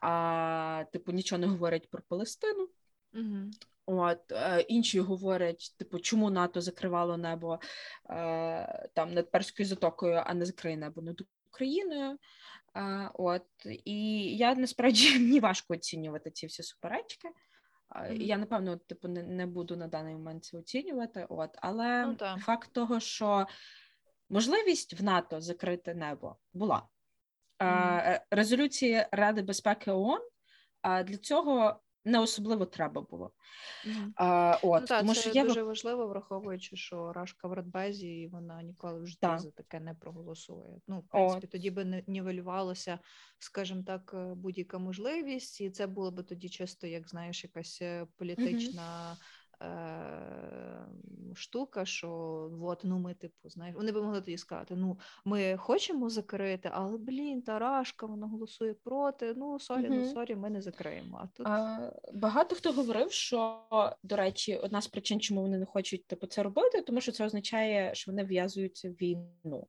[0.00, 2.68] а типу нічого не говорять про Палестину.
[3.14, 3.50] Угу.
[3.86, 7.60] От е, інші говорять, типу, чому НАТО закривало небо
[8.10, 12.18] е, там над Перською затокою, а не закриє небо над Україною.
[12.76, 13.46] Е, от
[13.84, 17.28] і я насправді мені важко оцінювати ці всі суперечки.
[17.90, 18.22] Mm-hmm.
[18.22, 21.26] Я напевно, типу, не не буду на даний момент це оцінювати.
[21.28, 23.46] От, але ну, факт того, що
[24.28, 26.88] можливість в НАТО закрити небо була.
[27.60, 28.20] Mm-hmm.
[28.30, 30.20] Резолюції Ради безпеки ООН
[31.04, 33.32] для цього не особливо треба було.
[34.16, 38.62] А, от, Ну, так, тому це що дуже важливо, враховуючи, що Рашка в Радбезі, вона
[38.62, 39.40] ніколи в житті Так.
[39.40, 40.80] за таке не проголосує.
[40.88, 41.50] Ну, в принципі, От.
[41.50, 42.98] тоді би не нівелювалося,
[43.38, 48.06] скажімо так, е, будь-яка можливість, і це було би тоді чисто, як знаєш, якась е,
[48.16, 49.16] політична.
[49.62, 50.86] Е,
[51.34, 52.10] Штука, що
[52.62, 56.98] от, ну ми, типу, знаєш, вони би могли тоді сказати: ну, ми хочемо закрити, але
[56.98, 59.34] блін, та Рашка, вона голосує проти.
[59.36, 61.20] Ну, sorry, ну sorry, ми не закриємо.
[61.22, 63.60] А тут А, багато хто говорив, що
[64.02, 67.24] до речі, одна з причин, чому вони не хочуть типу це робити, тому що це
[67.24, 69.66] означає, що вони в'язуються в війну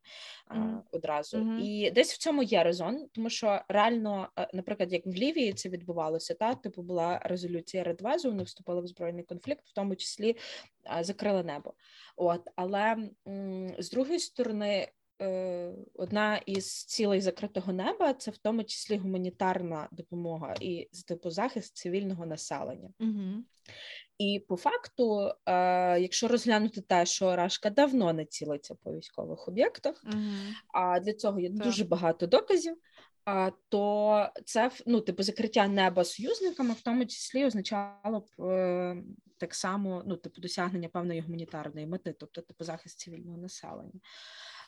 [0.47, 1.37] а, одразу.
[1.37, 1.59] Мгм.
[1.59, 5.69] І десь в цьому є резон, тому що реально, е, наприклад, як в Лівії це
[5.69, 10.35] відбувалося, та типу була резолюція Радбезу, вони вступили в збройний конфлікт, в тому числі
[10.83, 11.73] а, закрили небо.
[12.17, 13.09] От, але
[13.79, 14.87] з другої сторони.
[15.21, 21.77] е, Одна із цілей закритого неба це в тому числі гуманітарна допомога і типу захист
[21.77, 22.89] цивільного населення.
[22.99, 23.43] угу.
[24.17, 30.03] І по факту, е, якщо розглянути те, що Рашка давно не цілиться по військових об'єктах,
[30.05, 30.15] Угу.
[30.73, 31.57] а для цього є Так.
[31.57, 32.77] дуже багато доказів.
[33.69, 39.03] То це ну, типу, закриття неба союзниками, в тому числі означало б е,
[39.37, 43.99] так само ну, типу, досягнення певної гуманітарної мети, тобто типу захист цивільного населення.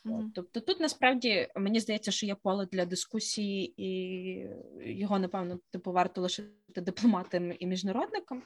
[0.05, 0.31] Мгм.
[0.35, 4.49] тобто тут насправді мені здається, що є поле для дискусії, і
[4.81, 8.43] його напевно типу варто лишити дипломатам і міжнародникам.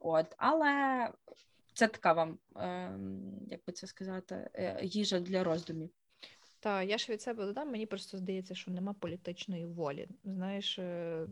[0.00, 1.08] От, але
[1.74, 5.90] це така вам, ем, як би це сказати, е, їжа для роздумів.
[6.60, 10.08] Та я ж від себе додам, мені просто здається, що нема політичної волі.
[10.24, 11.26] Знаєш, е,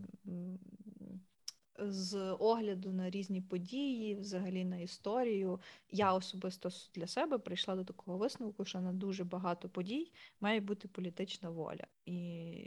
[1.79, 5.59] з огляду на різні події, взагалі на історію,
[5.91, 10.11] я особисто для себе прийшла до такого висновку, що на дуже багато подій
[10.41, 11.87] має бути політична воля.
[12.05, 12.11] І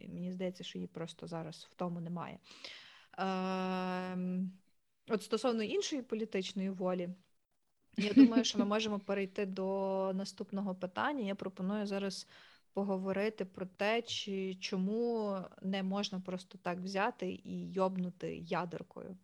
[0.09, 2.39] мені здається, що її просто зараз в тому немає.
[3.19, 4.53] Ем,
[5.11, 7.09] От стосовно іншої політичної волі,
[7.99, 11.25] я думаю, що ми можемо перейти до наступного питання.
[11.25, 12.27] Я пропоную зараз
[12.73, 19.17] поговорити про те, чи чому не можна просто так взяти і йобнути ядеркою.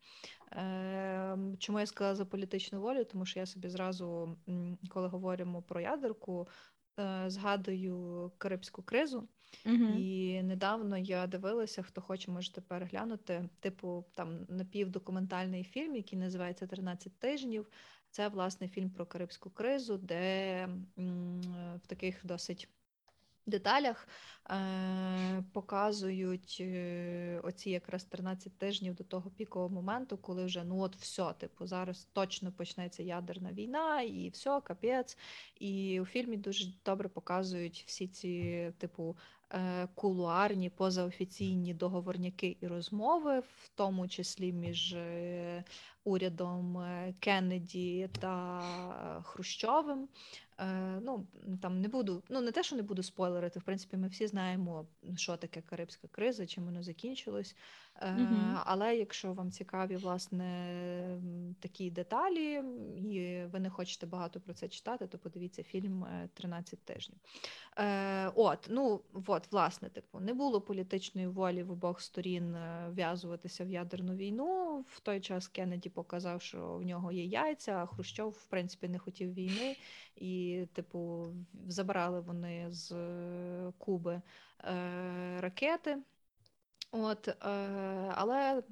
[0.50, 3.04] Ем, Чому я сказала за політичну волю?
[3.04, 4.36] Тому що я собі зразу,
[4.88, 6.48] коли говоримо про ядерку,
[7.00, 9.28] е, згадую Карибську кризу.
[9.98, 13.48] І недавно я дивилася, хто хоче, можете переглянути.
[13.60, 17.66] Типу, там напівдокументальний фільм, який називається «13 тижнів.
[18.14, 20.68] Це власне фільм про Карибську кризу, де
[21.82, 22.68] в таких досить
[23.46, 24.08] деталях
[24.50, 30.96] е, показують е, оці якраз 13 тижнів до того пікового моменту, коли вже ну от
[30.96, 35.18] все, типу, зараз точно почнеться ядерна війна, і все, капець.
[35.54, 39.22] І у фільмі дуже добре показують всі ці, типу, е,
[39.94, 45.64] кулуарні, позаофіційні договорняки і розмови, в тому числі між е,
[46.04, 50.08] урядом е, Кеннеді та е, Хрущовим.
[50.58, 51.26] Е, ну,
[51.62, 53.58] там не буду, ну не те, що не буду спойлерити.
[53.60, 54.86] В принципі, ми всі знаємо,
[55.16, 57.56] що таке Карибська криза, чим воно закінчилось.
[58.00, 58.58] Е, Мгм.
[58.64, 61.20] Але якщо вам цікаві власне
[61.60, 62.62] такі деталі,
[62.96, 67.18] і ви не хочете багато про це читати, то подивіться фільм е, «13 тижнів.
[67.78, 72.56] Е, От, ну от, власне, типу, не було політичної волі в обох сторін
[72.88, 74.84] вв'язуватися в ядерну війну.
[74.88, 78.98] В той час Кеннеді показав, що в нього є яйця, а Хрущов, в принципі, не
[78.98, 79.76] хотів війни.
[80.16, 81.28] І, типу,
[81.66, 84.22] забрали вони з е, Куби
[84.64, 85.98] е, ракети.
[86.90, 87.34] От, е,
[88.14, 88.62] але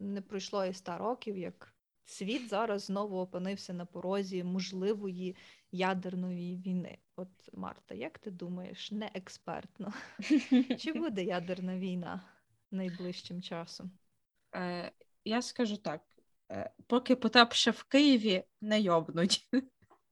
[0.00, 5.36] не пройшло і 100 років, як світ зараз знову опинився на порозі можливої
[5.72, 6.98] ядерної війни.
[7.16, 9.92] От, Марта, як ти думаєш, не експертно,
[10.78, 12.22] чи буде ядерна війна
[12.70, 13.90] найближчим часом?
[15.24, 16.00] Я скажу так:
[16.86, 19.48] поки Потап ще в Києві не йобнуть.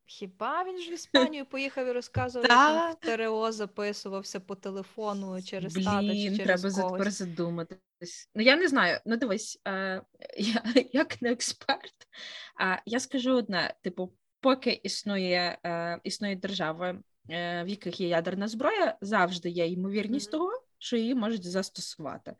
[0.06, 5.42] Хіба він ж в Іспанію поїхав і розказував, як він в ТРО записувався по телефону
[5.42, 6.98] через тата чи через треба когось?
[6.98, 8.30] тепер задуматись.
[8.34, 9.00] Ну я не знаю.
[9.06, 10.02] Ну дивись, е,
[10.38, 10.62] я
[10.92, 12.08] як не експерт,
[12.56, 18.48] а я скажу одне: типу, поки існує, е, існує держави, е, в яких є ядерна
[18.48, 22.34] зброя, завжди є ймовірність того, що її можуть застосувати.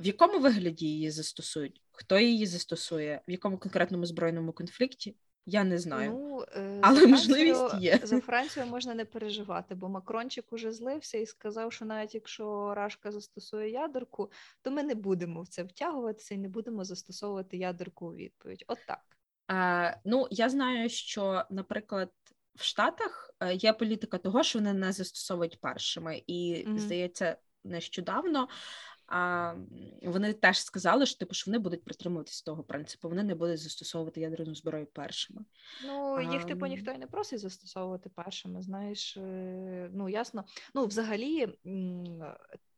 [0.00, 1.80] В якому вигляді її застосують?
[1.90, 3.20] Хто її застосує?
[3.28, 5.16] В якому конкретному збройному конфлікті?
[5.46, 6.10] Я не знаю.
[6.10, 8.00] Ну, е, Але можливість є.
[8.02, 13.12] За Францію можна не переживати, бо Макрончик уже злився і сказав, що навіть якщо Рашка
[13.12, 14.30] застосує ядерку,
[14.62, 18.64] то ми не будемо в це втягуватися і не будемо застосовувати ядерку у відповідь.
[18.66, 19.00] От так.
[19.50, 22.10] Е, ну, я знаю, що, наприклад,
[22.54, 26.78] в Штатах е, є політика того, що вони не застосовують першими, і Мгм.
[26.78, 28.48] здається, нещодавно
[29.06, 29.54] А
[30.02, 33.08] вони теж сказали, що типу що вони будуть притримуватися того принципу.
[33.08, 35.44] Вони не будуть застосовувати ядерну зброю першими.
[35.84, 38.62] Ну їх типу ніхто і не просить застосовувати першими.
[38.62, 40.44] Знаєш, е, ну ясно.
[40.74, 41.48] Ну, взагалі,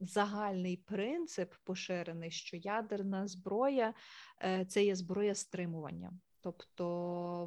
[0.00, 3.94] загальний принцип поширений, що ядерна зброя
[4.42, 6.12] е, це є зброя стримування.
[6.40, 6.86] Тобто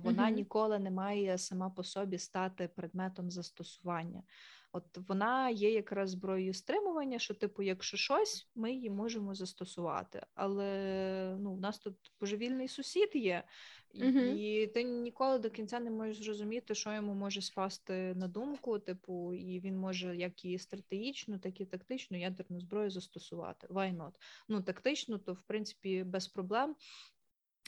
[0.04, 0.36] вона Мгм.
[0.36, 4.24] ніколи не має сама по собі стати предметом застосування.
[4.72, 10.26] От вона є якраз зброєю стримування, що, типу, якщо щось, ми її можемо застосувати.
[10.36, 13.44] Але ну, в нас тут божевільний сусід є,
[13.92, 14.38] і, Мгм.
[14.38, 18.80] і ти ніколи до кінця не можеш зрозуміти, що йому може спасти на думку.
[18.80, 23.68] Типу, і він може як і стратегічну, так і тактичну ядерну зброю застосувати.
[23.68, 24.16] Why not?
[24.48, 26.76] Ну, тактично, то в принципі без проблем.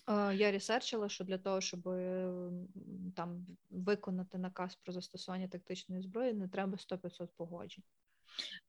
[0.07, 1.83] Е, Я ресерчила, що для того, щоб
[3.15, 7.83] там виконати наказ про застосування тактичної зброї, не треба 100-500 погоджень.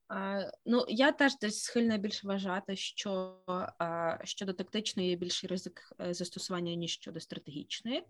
[0.09, 3.39] А, ну я теж десь схильна більше вважати, що
[3.79, 8.05] а, щодо тактичної є більший ризик е, застосування ніж щодо стратегічної.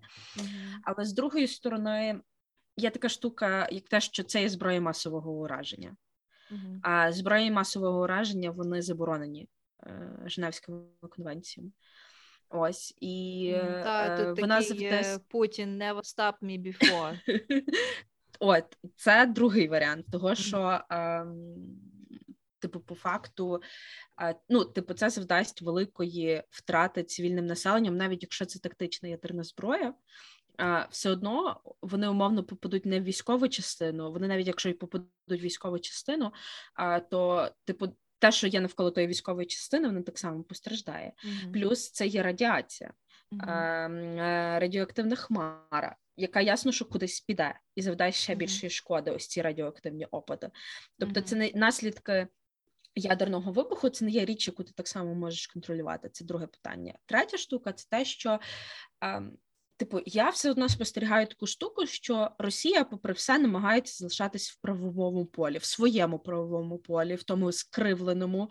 [0.82, 2.20] Але з другої сторони,
[2.76, 5.96] є така штука, як те, що це є зброя масового ураження.
[6.50, 6.80] Мгм.
[6.82, 9.48] А зброї масового ураження вони заборонені
[9.86, 11.72] е, Женевською конвенцією.
[12.53, 17.18] Ось і Та е, тут вона такий завжди е, Путін never stop me before.
[18.40, 18.64] От
[18.96, 21.57] це другий варіант, того що ем,
[22.59, 23.62] типу, по факту,
[24.22, 29.94] е, ну, типу, це завдасть великої втрати цивільним населенням, навіть якщо це тактична ядерна зброя.
[30.90, 34.12] Все одно вони умовно попадуть не в військову частину.
[34.12, 36.32] Вони навіть якщо й попадуть в військову частину,
[37.11, 37.88] то типу
[38.22, 41.12] те, що є навколо тої військової частини, воно так само постраждає.
[41.24, 41.52] Мгм.
[41.52, 42.92] Плюс це є радіація
[43.32, 43.88] е,
[44.58, 50.04] радіоактивна хмара, яка ясно, що кудись піде і завдає ще більшої шкоди, ось ці радіоактивні
[50.04, 50.50] опади.
[50.98, 52.28] Тобто, це не наслідки
[52.94, 56.08] ядерного вибуху, це не є річ, яку ти так само можеш контролювати.
[56.08, 56.94] Це друге питання.
[57.06, 58.40] Третя штука це те, що.
[59.00, 59.38] Ем,
[59.83, 65.26] Типу, я все одно спостерігаю таку штуку, що Росія, попри все, намагається залишатись в правовому
[65.26, 68.49] полі, в своєму правовому полі, в тому скривленому,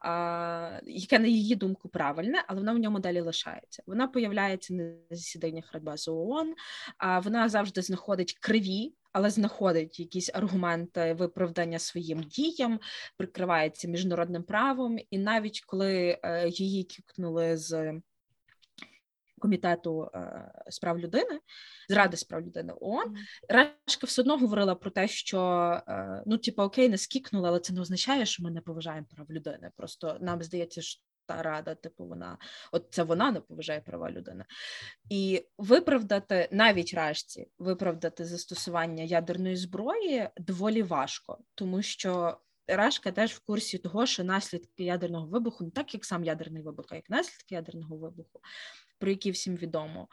[0.00, 3.82] а, яке на її думку правильне, але вона в ньому далі лишається.
[3.86, 6.54] Вона появляється на засіданнях Радбезу ООН,
[6.98, 8.94] а вона завжди знаходить криві.
[9.12, 12.80] Але знаходить якісь аргументи виправдання своїм діям,
[13.16, 18.00] прикривається міжнародним правом, і навіть коли е, її кікнули з
[19.44, 21.40] комітету е, справ людини,
[21.88, 23.16] з ради справ людини ООН.
[23.48, 25.40] Решка все одно говорила про те, що
[25.88, 29.30] е, ну, типу, окей, не скікнули, але це не означає, що ми не поважаємо прав
[29.30, 29.70] людини.
[29.76, 32.38] Просто нам здається, що та рада, типу, вона,
[32.72, 34.44] от це вона не поважає права людини.
[35.10, 42.38] І виправдати навіть решті, виправдати застосування ядерної зброї доволі важко, тому що.
[42.66, 46.86] Рашка теж в курсі того, що наслідки ядерного вибуху, не так як сам ядерний вибух,
[46.90, 48.40] а як наслідки ядерного вибуху,
[48.98, 50.08] про які всім відомо,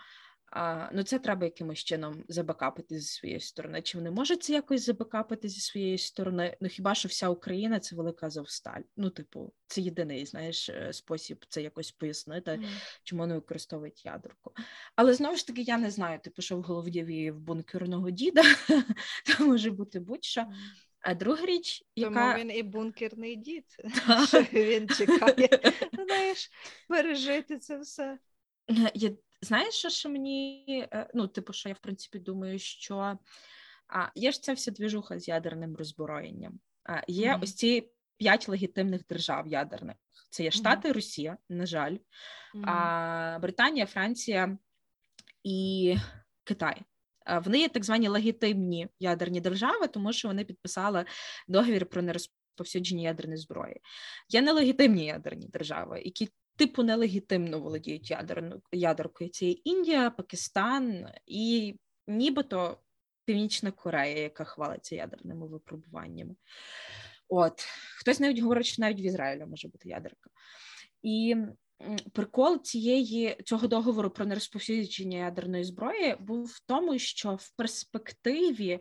[0.51, 3.82] а, ну це треба якимось чином забакапити зі своєї сторони.
[3.82, 6.57] Чи вони можуть це якось забакапити зі своєї сторони?
[6.61, 8.82] Ну хіба що вся Україна це велика Азовсталь?
[8.97, 12.69] Ну, типу, це єдиний знаєш е, спосіб це якось пояснити, Мгм.
[13.03, 14.53] чому вони використовують ядерку.
[14.95, 18.43] Але знову ж таки, я не знаю, типу, що в голові в бункерного діда,
[19.38, 20.45] то може бути будь-що.
[21.01, 23.65] А друга річ, Тому він і бункерний дід,
[24.27, 25.49] що він чекає,
[26.05, 26.51] знаєш,
[26.88, 28.19] пережити це все.
[28.70, 33.18] Е, Я, знаєш, що, що мені, е, ну, типу, що я в принципі думаю, що
[33.88, 36.59] а, є ж ця вся двіжуха з ядерним роззброєнням.
[36.84, 37.39] А, є Мгм.
[37.43, 39.95] ось ці п'ять легітимних держав ядерних.
[40.30, 40.51] Це є.
[40.51, 41.97] Штати, Росія, на жаль,
[42.55, 42.70] Мгм.
[42.70, 44.57] а, Британія, Франція
[45.43, 45.95] і
[46.43, 46.82] Китай.
[47.26, 51.05] А, Вони є так звані легітимні ядерні держави, тому що вони підписали
[51.47, 53.82] договір про нерозповсюдження ядерної зброї.
[54.30, 58.14] Є нелегітимні ядерні держави, які типу нелегітимно володіють
[58.72, 59.30] ядеркою.
[59.30, 61.76] Це Індія, Пакистан і
[62.08, 62.78] нібито
[63.26, 66.36] Північна Корея, яка хвалиться ядерними випробуваннями.
[67.30, 67.62] От
[67.99, 70.30] хтось навіть говорить, що навіть в Ізраїлі може бути ядерка.
[71.02, 71.36] І
[72.14, 78.80] прикол цієї цього договору про нерозповсюдження ядерної зброї був в тому, що в перспективі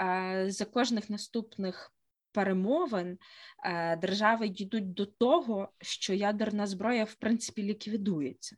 [0.00, 1.92] е, за кожних наступних
[2.32, 3.18] перемовин
[3.64, 8.56] е, держави дійдуть до того, що ядерна зброя в принципі ліквідується.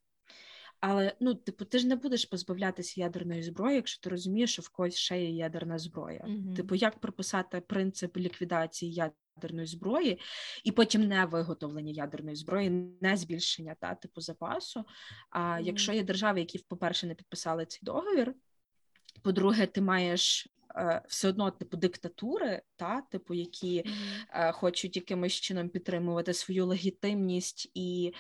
[0.86, 4.68] Але ну, типу, ти ж не будеш позбавлятися ядерної зброї, якщо ти розумієш, що в
[4.68, 6.24] когось ще є ядерна зброя.
[6.26, 6.54] Мгм.
[6.54, 8.92] Типу, як прописати принцип ліквідації
[9.36, 10.20] ядерної зброї,
[10.64, 12.70] і потім не виготовлення ядерної зброї,
[13.00, 14.84] не збільшення та типу запасу.
[15.30, 15.64] А Мгм.
[15.64, 18.34] якщо є держави, які, по-перше, не підписали цей договір,
[19.22, 20.48] по-друге, ти маєш
[21.08, 24.52] все одно типу диктатури, та типу, які Мгм.
[24.52, 28.14] хочуть якимось чином підтримувати свою легітимність і,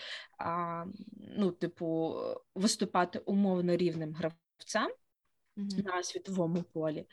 [1.36, 2.16] ну, типу,
[2.54, 4.90] виступати умовно рівним гравцем
[5.56, 5.68] Мгм.
[5.84, 7.06] на світовому полі.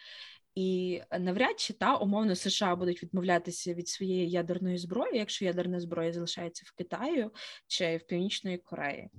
[0.55, 6.13] І навряд чи та умовно США будуть відмовлятися від своєї ядерної зброї, якщо ядерна зброя
[6.13, 7.31] залишається в Китаю
[7.67, 9.09] чи в Північної Кореї.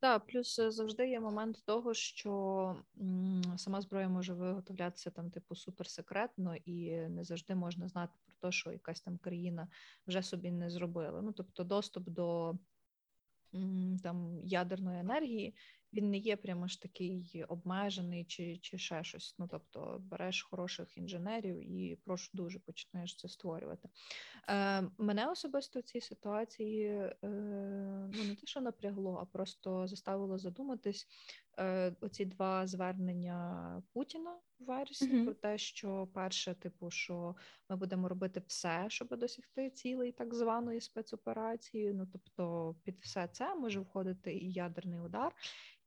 [0.00, 2.76] Так, плюс е, завжди є момент того, що
[3.56, 8.72] сама зброя може виготовлятися там, типу, суперсекретно, і не завжди можна знати про те, що
[8.72, 9.68] якась там країна
[10.06, 11.22] вже собі не зробила.
[11.22, 12.58] Ну, тобто, доступ до
[14.02, 15.54] там ядерної енергії
[15.92, 19.34] він не є прямо ж такий обмежений чи чи ще щось.
[19.38, 23.88] Ну тобто береш хороших інженерів і прошу дуже починаєш це створювати.
[24.48, 27.16] Е, Мене особисто в цій ситуації е,
[28.12, 31.06] ну не те, що напрягло, а просто заставило задуматись
[31.58, 35.24] е, оці два звернення Путіна в вересні Мгм.
[35.24, 37.36] про те, що перше, типу, що
[37.68, 41.92] ми будемо робити все, щоб досягти цілей так званої спецоперації.
[41.94, 45.34] Ну тобто, під все це може входити і ядерний удар.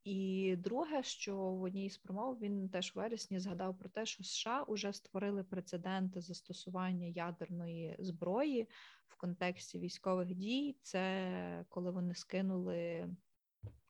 [0.04, 4.24] І друге, що в одній з промов він теж в вересні згадав про те, що
[4.24, 8.68] США вже створили прецеденти застосування ядерної зброї
[9.08, 10.76] в контексті військових дій.
[10.82, 13.08] Це коли вони скинули,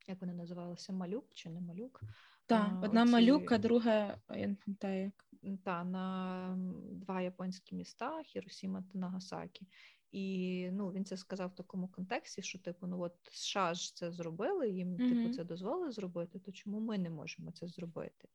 [0.06, 2.00] як вони називалися, малюк чи не малюк?
[2.46, 5.58] Так, одна оці- малюка, друга, я не пам'ятаю як.
[5.64, 6.56] та на
[6.92, 9.66] два японські міста Хіросіма та Нагасакі.
[10.12, 14.12] І ну він це сказав в такому контексті, що типу, ну от США ж це
[14.12, 18.28] зробили, їм типу це дозволили зробити, то чому ми не можемо це зробити?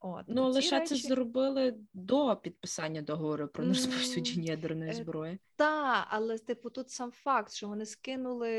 [0.00, 5.38] От Ну, оці лише це зробили до підписання договору про нерозповсюдження ядерної е, зброї.
[5.56, 8.50] Та, але типу тут сам факт, що вони скинули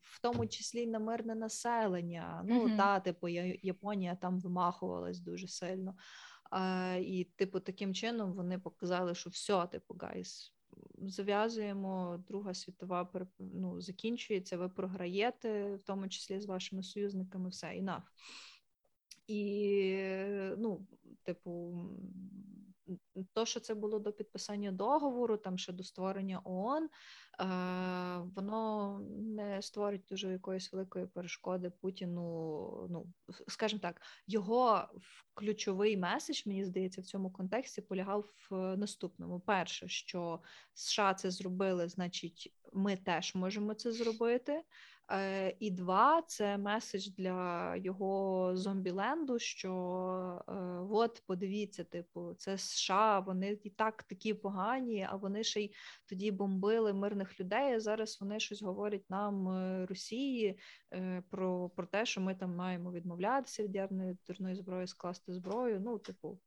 [0.00, 2.44] в тому числі на мирне населення.
[2.48, 2.76] Ну Мгм.
[2.76, 5.94] та, типу, Японія там вимахувалась дуже сильно.
[6.50, 10.55] А, і, типу, таким чином вони показали, що все, типу, гайс,
[10.98, 18.02] зав'язуємо, Друга світова ну, закінчується, ви програєте, в тому числі з вашими союзниками, все, enough.
[19.26, 19.98] І,
[20.58, 20.86] ну,
[21.22, 21.80] типу,
[23.32, 26.88] то, що це було до підписання договору, там ще до створення ООН, е,
[28.36, 32.86] воно не створить дуже якоїсь великої перешкоди Путіну.
[32.90, 33.06] Ну,
[33.48, 34.88] скажімо так, його
[35.34, 40.40] ключовий меседж, мені здається, в цьому контексті полягав в наступному: перше, що
[40.74, 44.62] США це зробили, значить, ми теж можемо це зробити.
[45.10, 49.72] Е, І два, це меседж для його зомбіленду, що
[50.48, 50.52] е,
[50.90, 55.74] от подивіться, типу, це США, вони і так такі погані, а вони ще й
[56.06, 57.74] тоді бомбили мирних людей.
[57.74, 60.58] А зараз вони щось говорять нам е, Росії
[61.30, 65.80] про, про те, що ми там маємо відмовлятися від ядерної зброї, скласти зброю.
[65.80, 66.40] Ну, типу,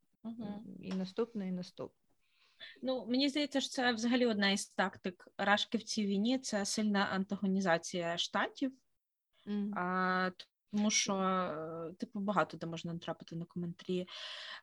[0.80, 1.99] і наступне, і наступне.
[2.82, 6.99] Ну, мені здається, що це взагалі одна із тактик Рашки в цій війні це сильна
[6.99, 8.72] антагонізація штатів.
[9.45, 9.74] Мгм.
[9.78, 10.32] А,
[10.72, 14.07] тому що, е, типу, багато де можна натрапити на коментарі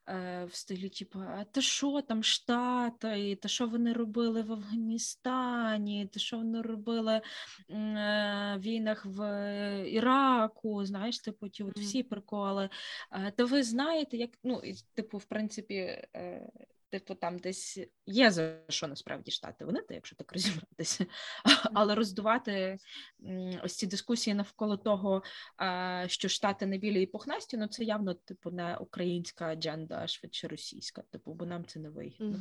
[0.09, 6.07] е, в стилі, типу, а та що там Штати, та що вони робили в Афганістані,
[6.12, 7.20] та що вони робили
[7.70, 9.20] м, е, війнах в
[9.88, 12.68] Іраку, знаєш, типу, ті от всі приколи.
[13.12, 16.49] Е, та ви знаєте, як, ну, і, типу, в принципі, е,
[17.01, 21.07] Типу, там десь є за що насправді штати вони, то якщо так розібратися,
[21.74, 22.78] але роздувати
[23.62, 25.22] ось ці дискусії навколо того,
[26.07, 30.49] що штати не білі і пухнасті, ну це явно типу не українська адженда, а швидше
[30.49, 31.03] російська.
[31.03, 32.38] Типу, бо нам це не вигідно.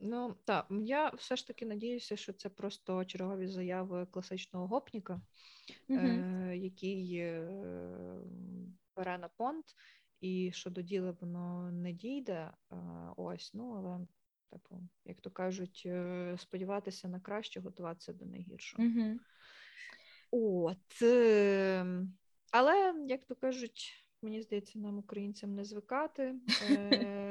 [0.00, 5.20] Ну так, я все ж таки надіюся, що це просто чергові заяви класичного гопніка,
[5.88, 6.06] Мгм.
[6.06, 7.48] е, який е,
[8.96, 9.64] бере на понт,
[10.20, 12.50] і що до діла воно не дійде.
[13.16, 14.06] Ось, ну але,
[14.50, 18.84] типу, як то кажуть, е, сподіватися на краще, готуватися до найгіршого.
[18.84, 19.18] Угу.
[20.30, 21.86] От, е,
[22.50, 23.92] але, як то кажуть,
[24.22, 26.34] мені здається, нам, українцям, не звикати.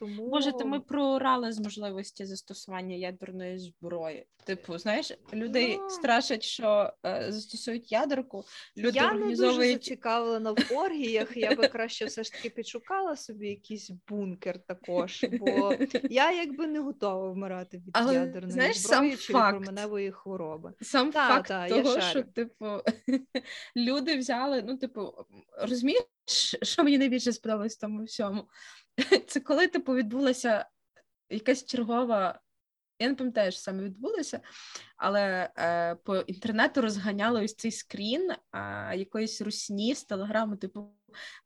[0.00, 0.28] Тому...
[0.28, 4.26] Боже, то ми проорали з можливості застосування ядерної зброї.
[4.44, 5.90] Типу, знаєш, людей Ну.
[5.90, 8.44] страшать, що е, застосують ядерку,
[8.76, 11.36] люди я не дуже організовують зацікавлена в оргіях.
[11.36, 15.74] Я би краще все ж таки підшукала собі якийсь бункер також, бо
[16.10, 19.56] я якби не готова вмирати від Але, ядерної знаєш, зброї сам чи факт.
[19.56, 20.72] променевої хвороби.
[20.80, 22.66] Сам Та, факт та, того, що типу
[23.76, 25.12] люди взяли, ну, типу,
[25.58, 26.02] розумієш,
[26.62, 28.48] що мені найбільше сподобалось в тому всьому?
[29.26, 30.66] Це коли, типу, відбулася
[31.30, 32.40] якась чергова.
[32.98, 34.40] Я не пам'ятаю, що саме відбулося,
[34.96, 38.36] але е, по інтернету розганяли ось цей скрін е,
[38.96, 40.94] якоїсь русні з телеграму, типу,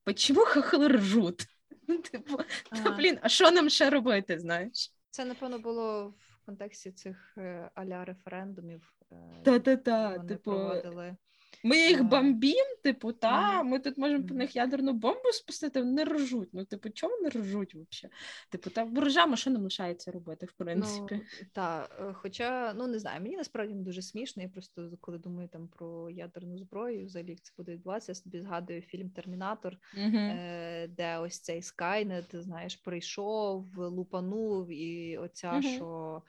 [0.04, 1.46] почему хохли ржуть?
[2.12, 2.38] Типу,
[2.84, 4.92] та, блін, а що нам ще робити, знаєш?
[5.10, 8.94] Це, напевно, було в контексті цих е, аля референдумів.
[9.12, 11.16] е, Та-та-та, типу, проводили.
[11.62, 16.48] Ми їх бомбім, типу, та, ми тут можемо по них ядерну бомбу спустити, вони ржуть.
[16.52, 18.14] Ну, типу, чого вони ржуть взагалі?
[18.50, 21.14] Типу, та поржемо, що нам лишається робити, в принципі.
[21.14, 24.42] Ну, та, е, хоча, ну не знаю, мені насправді не дуже смішно.
[24.42, 28.40] Я просто коли думаю там про ядерну зброю, взагалі як це буде відбуватися, я собі
[28.40, 36.22] згадую фільм Термінатор, е, де ось цей Скайнет, знаєш, прийшов, лупанув, і оця, що.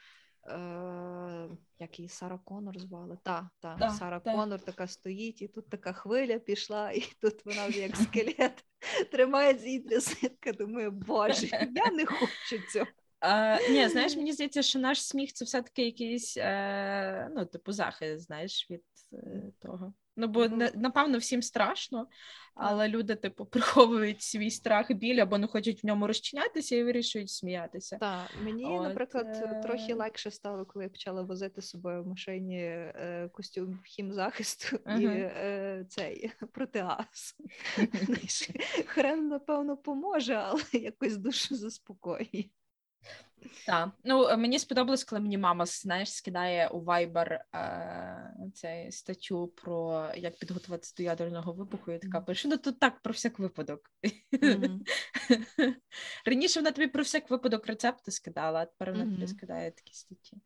[0.48, 3.18] Е, як її Сара Конор звали?
[3.24, 4.32] Та, та, Да, Сара та.
[4.32, 8.66] Конор така стоїть, і тут така хвиля пішла, і тут вона вже як скелет
[9.12, 10.52] тримається і тряситка.
[10.52, 12.88] Думаю, боже, я не хочу цього.
[13.20, 18.26] А, ні, знаєш, мені здається, що наш сміх це все-таки якийсь, е, ну, типу, захист,
[18.26, 18.84] знаєш, від
[19.14, 19.94] е, того.
[20.18, 22.08] Ну, бо на- напевно всім страшно,
[22.56, 27.30] але люди, типу, приховують свій страх біль або не хочуть в ньому розчинятися і вирішують
[27.30, 27.98] сміятися.
[27.98, 32.08] Так, мені, От, наприклад, е, трохи легше стало, коли я почала возити з собою в
[32.08, 37.36] машині е, костюм хімзахисту і е, цей протеаз.
[38.86, 42.46] Хрен, напевно, поможе, але якось душу заспокоює.
[43.66, 43.90] Так.
[44.04, 50.10] Ну, е, мені сподобалось, коли мені мама, знаєш, скидає у Viber е, цей статтю про
[50.16, 53.92] як підготуватися до ядерного вибуху, і така пише, ну тут так про всяк випадок.
[54.42, 54.84] Мгм.
[56.26, 60.38] Раніше вона тобі про всяк випадок рецепти скидала, а тепер вона тобі скидає такі статті.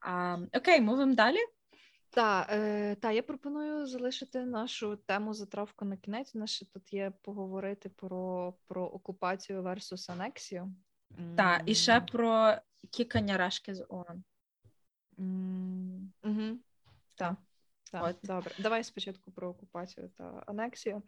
[0.00, 1.38] А, окей, мовимо далі.
[2.14, 6.34] Та, е, та, я пропоную залишити нашу тему затравку на кінець.
[6.34, 10.74] У нас ще тут є поговорити про, про окупацію versus анексію.
[11.36, 12.54] Так, і ще про
[12.90, 14.24] кікання Рашки з ООН.
[16.22, 16.60] мгм.
[17.14, 17.34] Так,
[17.90, 18.16] так, От.
[18.22, 18.54] добре.
[18.58, 21.02] Давай спочатку про окупацію та анексію.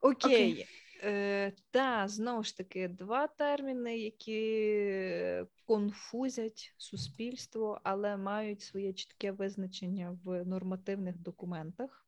[0.00, 0.66] Окей.
[1.02, 10.18] Е, та, знову ж таки, два терміни, які конфузять суспільство, але мають своє чітке визначення
[10.24, 12.06] в нормативних документах.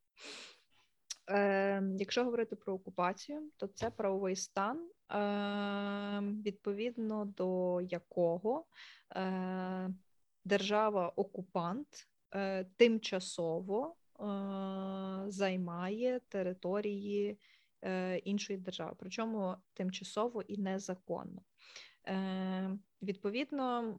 [1.30, 8.64] Е, якщо говорити про окупацію, то це правовий стан, е, відповідно до якого
[9.16, 9.90] е,
[10.44, 14.24] держава-окупант е, тимчасово е,
[15.26, 17.38] займає території
[17.82, 21.42] е, іншої держави, причому тимчасово і незаконно.
[22.08, 23.98] Е, відповідно,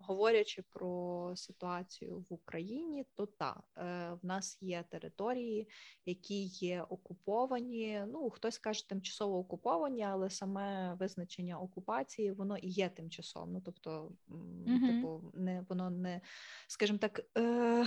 [0.00, 3.82] говорячи про ситуацію в Україні, то так, е,
[4.22, 5.68] в нас є території,
[6.06, 8.04] які є окуповані.
[8.08, 13.52] Ну, хтось каже тимчасово окуповані, але саме визначення окупації воно і є тимчасовим.
[13.52, 14.86] Ну, тобто, Мгм.
[14.86, 16.20] типу, не воно не,
[16.66, 17.20] скажімо так.
[17.38, 17.86] Е,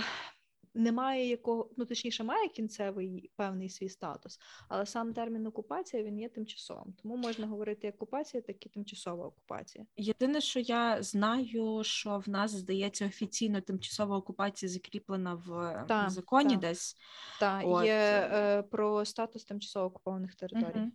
[0.74, 6.28] немає якого, ну точніше, має кінцевий певний свій статус, але сам термін окупація він є
[6.28, 6.94] тимчасовим.
[7.02, 9.86] Тому можна говорити як окупація, так і тимчасова окупація.
[9.96, 16.10] Єдине, що я знаю, що в нас здається офіційно тимчасова окупація закріплена в, Так, в
[16.10, 16.60] законі так.
[16.60, 16.96] десь.
[17.40, 20.80] Та От, є е, е, про статус тимчасово окупованих територій.
[20.80, 20.92] Мгм.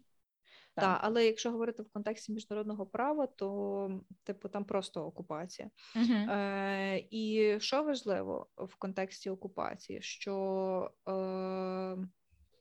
[0.79, 0.99] Та, Так.
[1.03, 5.69] але якщо говорити в контексті міжнародного права, то типу там просто окупація.
[5.95, 6.29] Мгм.
[6.29, 11.97] Е, і що важливо в контексті окупації, що е,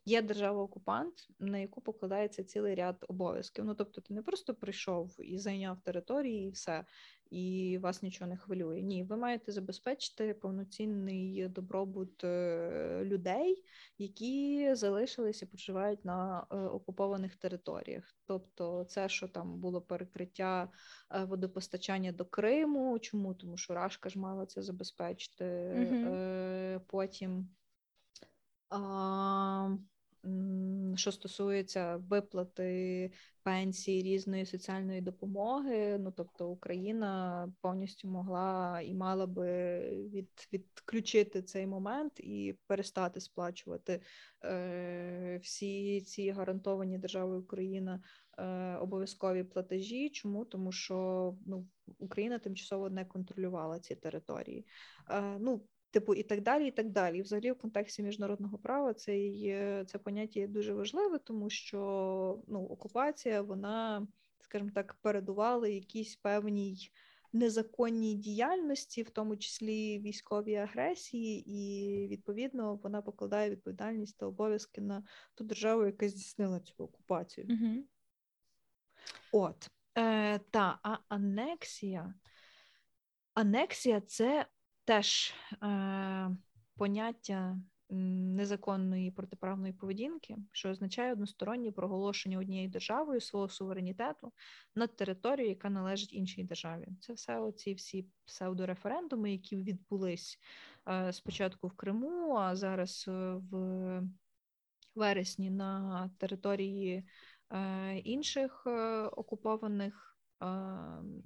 [0.05, 3.65] є держава-окупант, на яку покладається цілий ряд обов'язків.
[3.65, 6.85] Ну тобто, ти не просто прийшов і зайняв території, і все,
[7.31, 8.83] і вас нічого не хвилює.
[8.83, 13.65] Ні, ви маєте забезпечити повноцінний добробут е, людей,
[13.99, 18.15] які залишилися і проживають на е, окупованих територіях.
[18.27, 20.69] Тобто, це, що там було перекриття
[21.11, 22.99] е, водопостачання до Криму.
[22.99, 23.35] Чому?
[23.35, 25.45] Тому що Рашка ж мала це забезпечити.
[25.45, 27.49] Е, потім.
[28.71, 29.77] А,
[30.95, 33.11] що стосується виплати
[33.43, 41.67] пенсії різної соціальної допомоги, ну тобто Україна повністю могла і мала би від, відключити цей
[41.67, 44.01] момент і перестати сплачувати
[44.45, 48.03] е, всі ці гарантовані державою Україна
[48.39, 50.11] е, обов'язкові платежі.
[50.11, 50.45] Чому?
[50.45, 51.67] Тому що ну,
[51.99, 54.67] Україна тимчасово не контролювала ці території.
[55.11, 57.19] Е, ну, Типу, і так далі, і так далі.
[57.19, 62.43] І взагалі, в контексті міжнародного права це є, це поняття є дуже важливе, тому що
[62.49, 64.07] ну, окупація, вона,
[64.41, 66.91] скажімо так, передувала якійсь певній
[67.33, 75.03] незаконній діяльності, в тому числі військовій агресії, і відповідно вона покладає відповідальність та обов'язки на
[75.35, 77.47] ту державу, яка здійснила цю окупацію.
[77.51, 77.85] Мгм.
[79.33, 82.15] От е, та а анексія.
[83.35, 84.47] Анексія це
[84.89, 86.31] теж е,
[86.77, 87.59] поняття
[87.91, 94.33] незаконної протиправної поведінки, що означає одностороннє проголошення однією державою свого суверенітету
[94.75, 96.89] над територією, яка належить іншій державі.
[97.01, 100.39] Це все оці всі псевдореферендуми, які відбулись
[100.89, 103.13] е, спочатку в Криму, а зараз е,
[103.51, 104.03] в
[104.95, 107.05] вересні на території
[107.51, 108.67] е, інших
[109.17, 110.19] окупованих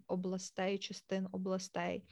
[0.06, 2.04] областей, частин областей.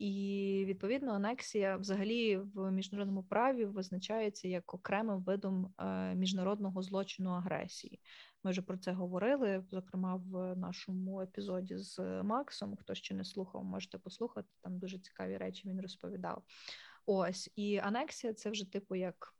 [0.00, 8.00] І відповідно анексія взагалі в міжнародному праві визначається як окремим видом е, міжнародного злочину агресії.
[8.44, 12.76] Ми вже про це говорили, зокрема в нашому епізоді з Максом.
[12.76, 14.48] Хто ще не слухав, можете послухати.
[14.62, 16.42] Там дуже цікаві речі він розповідав.
[17.06, 19.34] Ось і анексія це вже типу як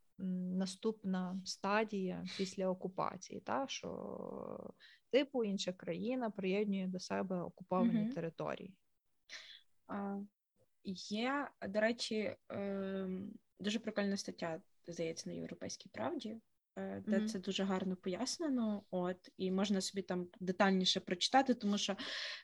[0.58, 4.74] наступна стадія після окупації, та що
[5.11, 8.74] типу інша країна приєднує до себе окуповані mm території.
[10.84, 16.36] Є, до речі, ем, дуже прикольна стаття, здається, на європейській правді,
[16.76, 17.26] е, де mm-hmm.
[17.26, 18.82] це дуже гарно пояснено.
[18.90, 21.96] От і можна собі там детальніше прочитати, тому що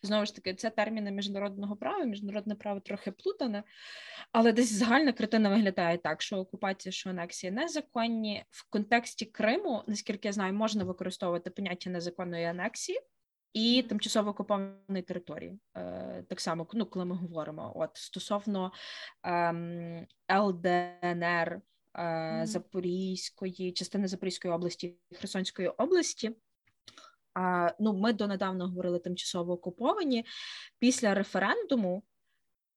[0.03, 2.05] знову ж таки це терміни міжнародного права.
[2.05, 3.63] Міжнародне право трохи плутане,
[4.33, 10.29] але десь загальна картина виглядає так, що окупація, що анексія незаконні в контексті Криму, наскільки
[10.29, 13.01] я знаю, можна використовувати поняття незаконної анексії
[13.53, 15.59] і тимчасово окупованої території.
[15.77, 18.73] Е, так само, ну, коли ми говоримо от стосовно
[19.23, 21.61] ем, ЛДНР
[21.95, 22.47] mm-hmm.
[22.47, 26.37] Запорізької, частини Запорізької області Херсонської області.
[27.35, 30.27] А, ну, Ми донедавна говорили тимчасово окуповані.
[30.79, 32.03] Після референдуму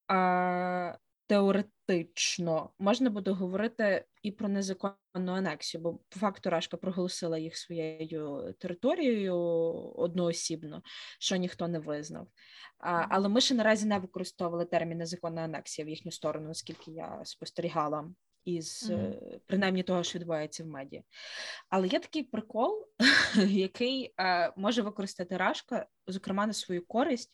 [0.08, 0.98] а,
[1.28, 8.54] теоретично можна буде говорити і про незаконну анексію, бо по факту Рашка проголосила їх своєю
[8.60, 9.36] територією
[9.96, 10.82] одноосібно,
[11.20, 12.28] що ніхто не визнав.
[12.78, 17.22] А, Але ми ще наразі не використовували термін незаконна анексія в їхню сторону, оскільки я
[17.24, 18.10] спостерігала.
[18.46, 19.40] Із mm-hmm.
[19.46, 21.02] принаймні того, що відбувається в медіа.
[21.70, 22.88] Але є такий прикол,
[23.48, 27.32] який е, може використати Рашка, зокрема на свою користь,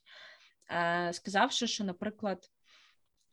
[0.72, 2.50] е, сказавши, що, наприклад,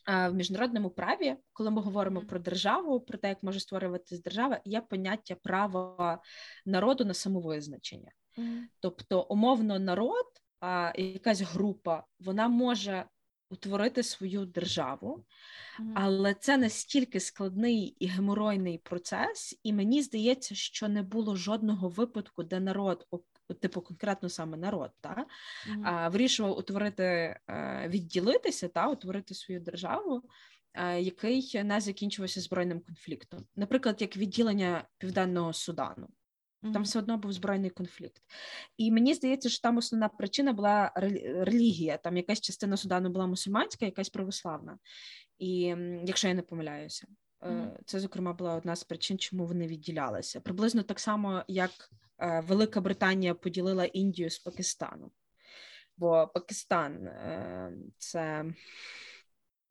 [0.07, 4.81] в міжнародному праві, коли ми говоримо про державу, про те, як може створюватися держава, є
[4.81, 6.23] поняття права
[6.67, 8.13] народу на самовизначення.
[8.39, 8.63] Mm-hmm.
[8.81, 10.27] Тобто, умовно, народ,
[10.61, 13.05] а якась група, вона може
[13.51, 15.25] утворити свою державу,
[15.81, 15.93] mm-hmm.
[15.95, 22.43] але це настільки складний і геморойний процес, і мені здається, що не було жодного випадку,
[22.43, 23.07] де народ
[23.61, 25.83] типу конкретно саме народ, та mm-hmm.
[25.85, 27.41] а, вирішував утворити, е,
[27.89, 30.23] відділитися та утворити свою державу,
[30.75, 36.09] е, який не закінчувався збройним конфліктом, наприклад, як відділення південного Судану.
[36.63, 36.73] Mm-hmm.
[36.73, 38.23] Там все одно був збройний конфлікт,
[38.77, 40.93] і мені здається, що там основна причина була
[41.37, 41.97] релігія.
[41.97, 44.79] Там якась частина Судану була мусульманська, якась православна,
[45.39, 47.07] і якщо я не помиляюся,
[47.41, 47.71] mm-hmm.
[47.87, 50.41] це зокрема була одна з причин, чому вони відділялися.
[50.41, 51.71] Приблизно так само, як
[52.47, 55.11] Велика Британія поділила Індію з Пакистаном,
[55.97, 58.45] бо Пакистан е, це.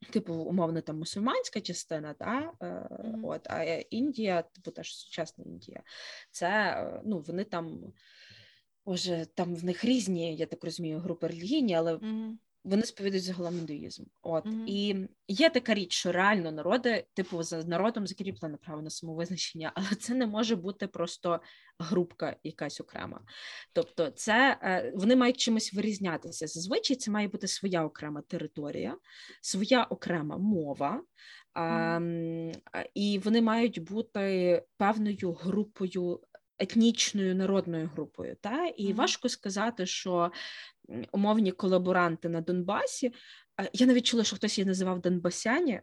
[0.09, 3.19] Типу, умовно, там мусульманська частина, та mm-hmm.
[3.23, 5.83] от а Індія, типу теж сучасна Індія,
[6.31, 7.93] це ну вони там,
[8.85, 12.31] боже, там в них різні, я так розумію, групи релігійні, але mm-hmm
[12.63, 14.03] вони сповідують загалом індуїзм.
[14.21, 14.63] От mm-hmm.
[14.67, 19.87] і є така річ, що реально народи, типу, за народом закріплене право на самовизначення, але
[19.87, 21.41] це не може бути просто
[21.79, 23.21] групка якась окрема.
[23.73, 26.47] Тобто, це е, вони мають чимось вирізнятися.
[26.47, 28.97] Зазвичай це має бути своя окрема територія,
[29.41, 31.03] своя окрема мова.
[31.55, 32.55] Mm-hmm.
[32.71, 36.19] А, І вони мають бути певною групою
[36.61, 38.35] етнічною народною групою.
[38.41, 38.65] Та?
[38.67, 38.95] І mm-hmm.
[38.95, 40.31] важко сказати, що
[41.11, 43.13] умовні колаборанти на Донбасі.
[43.73, 45.81] Я навіть чула, що хтось її називав Донбасяні.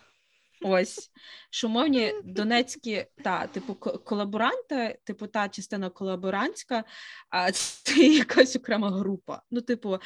[0.62, 1.10] Ось
[1.52, 6.84] що мовні донецькі та типу колаборанти, типу та частина колаборантська,
[7.30, 7.52] а
[7.84, 9.42] це якась окрема група.
[9.50, 9.98] Ну, типу,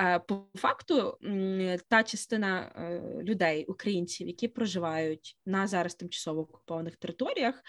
[0.00, 1.18] е, по факту,
[1.88, 7.62] та частина е, людей, українців, які проживають на зараз тимчасово окупованих територіях,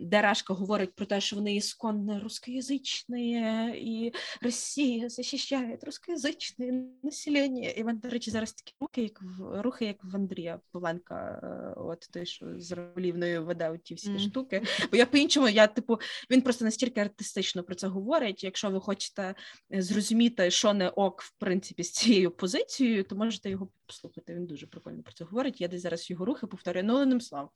[0.00, 3.32] де Рашка говорить про те, що вони ісконно рускоязичні,
[3.76, 7.68] і Росія захищає рускоязичне населення.
[7.68, 11.40] І вони, до речі, зараз такі рухи, як в рухи, як в Андрія Павленка.
[11.42, 14.18] Е, от той, що з Равлівною веде ті всі mm.
[14.18, 14.62] штуки.
[14.90, 15.98] Бо я по-іншому, я типу,
[16.30, 18.44] він просто настільки артистично про це говорить.
[18.44, 19.34] Якщо ви хочете
[19.74, 24.34] е, зрозуміти, що не ок, в принципі, з цією позицією, то можете його послухати.
[24.34, 25.60] Він дуже прикольно про це говорить.
[25.60, 27.50] Я десь зараз його рухи повторюю, ну ним слав.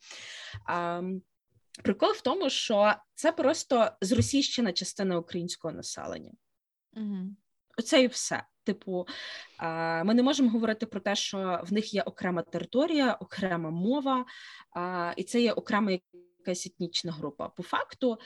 [0.65, 1.01] А,
[1.83, 6.31] Прикол в тому, що це просто зросійщена частина українського населення.
[6.93, 7.27] Mm-hmm.
[7.77, 8.43] Оце і все.
[8.63, 9.07] Типу,
[10.05, 14.25] ми не можемо говорити про те, що в них є окрема територія, окрема мова,
[15.17, 15.91] і це є окрема
[16.39, 17.49] якась етнічна група.
[17.49, 18.17] По факту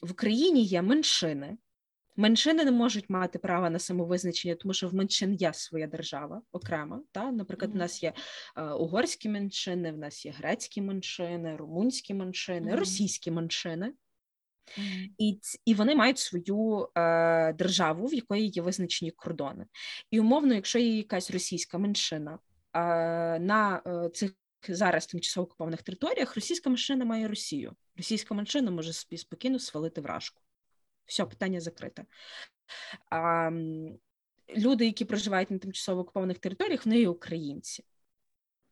[0.00, 1.56] в Україні є меншини.
[2.18, 7.02] Меншини не можуть мати права на самовизначення, тому що в меншин є своя держава окрема.
[7.12, 7.32] Та?
[7.32, 8.12] Наприклад, в нас є
[8.56, 13.92] е, угорські меншини, в нас є грецькі меншини, румунські меншини, російські меншини.
[14.78, 15.10] Mm-hmm.
[15.18, 19.66] І і вони мають свою е, державу, в якої є визначені кордони.
[20.10, 22.38] І умовно, якщо є якась російська меншина
[22.72, 22.78] е,
[23.38, 24.32] на е, цих
[24.68, 27.72] зараз тимчасово окупованих територіях, російська меншина має Росію.
[27.96, 30.42] Російська меншина може собі спокійно свалити вражку.
[31.06, 32.04] Все, питання закрите.
[33.10, 33.50] А,
[34.56, 37.84] Люди, які проживають на тимчасово окупованих територіях, вони є українці.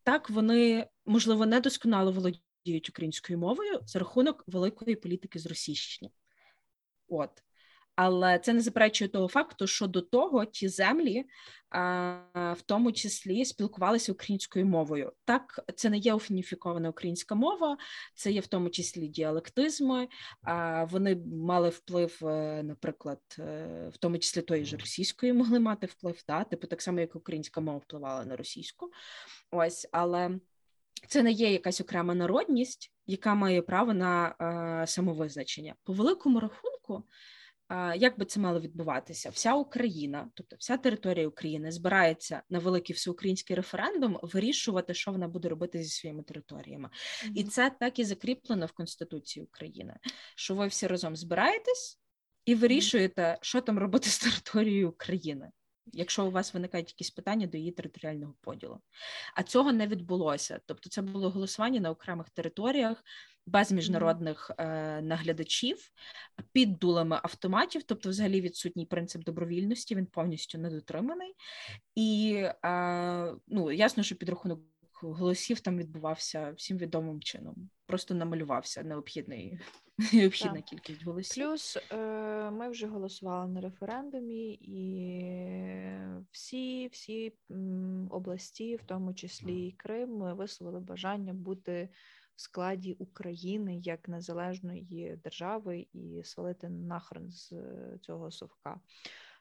[0.03, 2.44] Так, вони, можливо, недосконало володіють
[2.89, 6.11] українською мовою за рахунок великої політики з російщини.
[7.09, 7.43] От
[7.97, 11.25] але це не заперечує того факту, що до того ті землі,
[12.33, 15.13] в тому числі, спілкувалися українською мовою.
[15.25, 17.77] Так, це не є уніфікована українська мова,
[18.15, 20.09] це є в тому числі діалектизми.
[20.91, 26.23] Вони мали вплив, е, наприклад, е, в тому числі тої ж російської могли мати вплив,
[26.29, 26.45] да?
[26.45, 28.91] типу так само, як українська мова впливала на російську.
[29.51, 30.39] Ось, але.
[31.09, 34.35] Це не є якась окрема народність, яка має право на
[34.83, 35.75] е, самовизначення.
[35.85, 37.05] По великому рахунку,
[37.97, 39.31] як би це мало відбуватися?
[39.31, 45.49] Вся Україна, тобто вся територія України, збирається на великий всеукраїнський референдум вирішувати, що вона буде
[45.49, 47.33] робити зі своїми територіями, mm-hmm.
[47.35, 49.97] і це так і закріплено в Конституції України.
[50.37, 52.01] Що ви всі разом збираєтесь
[52.45, 55.51] і вирішуєте, що там робити з територією України.
[55.93, 58.81] Якщо у вас виникають якісь питання до її територіального поділу,
[59.35, 60.61] а цього не відбулося.
[60.67, 63.05] Тобто, це було голосування на окремих територіях
[63.47, 65.91] без міжнародних е, наглядачів
[66.53, 71.35] під дулами автоматів, тобто, взагалі, відсутній принцип добровільності, він повністю недотриманий,
[71.95, 74.61] і е, ну ясно, що підрахунок
[75.13, 77.71] голосів там відбувався всім відомим чином.
[77.87, 79.59] Просто намалювався необхідний
[80.13, 80.65] необхідна так.
[80.65, 81.45] кількість голосів.
[81.45, 81.97] Плюс е,
[82.51, 84.85] ми вже голосували на референдумі, і
[86.31, 87.33] всі всі
[88.11, 91.89] області, в тому числі і Крим, висловили бажання бути
[92.37, 97.53] в складі України як незалежної держави і свалити нахрен з
[98.01, 98.81] цього совка.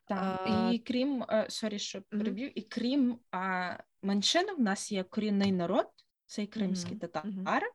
[0.08, 5.51] Так, а, і крім sorry, що переб'ю, і крім а, меншин, в нас є корінний
[5.51, 5.86] народ,
[6.26, 7.68] це і кримські татари,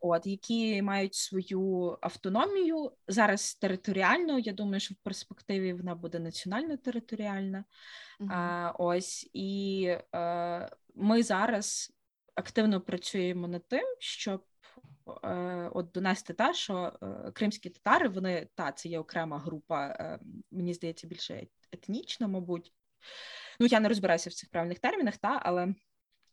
[0.00, 4.38] от які мають свою автономію зараз територіально.
[4.38, 7.64] Я думаю, що в перспективі вона буде національно територіальна.
[8.30, 11.92] А, Ось і а, ми зараз
[12.34, 14.55] активно працюємо над тим, щоб е,
[15.74, 20.18] от донести та, що е, кримські татари, вони та це є окрема група, е,
[20.50, 22.72] мені здається, більше етнічна, мабуть.
[23.60, 25.74] Ну, я не розбираюся в цих правильних термінах, та, але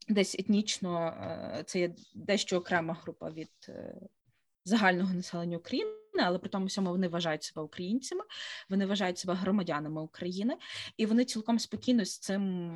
[0.07, 1.17] десь етнічно
[1.65, 3.71] це є дещо окрема група від
[4.65, 6.02] загального населення України.
[6.19, 8.23] Але при тому всьому вони вважають себе українцями,
[8.69, 10.57] вони вважають себе громадянами України,
[10.97, 12.73] і вони цілком спокійно з цим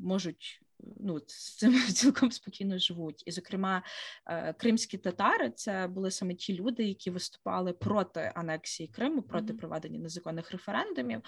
[0.00, 0.64] можуть
[1.00, 3.22] ну, з цим цілком спокійно живуть.
[3.26, 3.82] І, зокрема,
[4.26, 9.56] е, кримські татари це були саме ті люди, які виступали проти анексії Криму, проти mm-hmm.
[9.56, 11.22] проведення незаконних референдумів,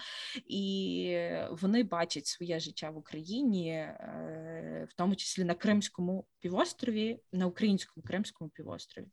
[0.47, 1.19] і
[1.51, 8.03] вони бачать своє життя в Україні, е, в тому числі на Кримському півострові, на українському
[8.03, 9.07] Кримському півострові.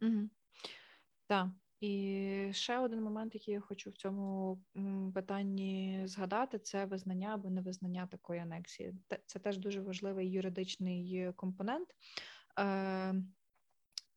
[0.00, 0.28] Mm-hmm.
[1.32, 1.48] Так,
[1.80, 4.58] і ще один момент, який я хочу в цьому
[5.14, 8.94] питанні згадати, це визнання або невизнання такої анексії.
[9.26, 11.88] Це теж дуже важливий юридичний компонент.
[12.58, 13.14] Е,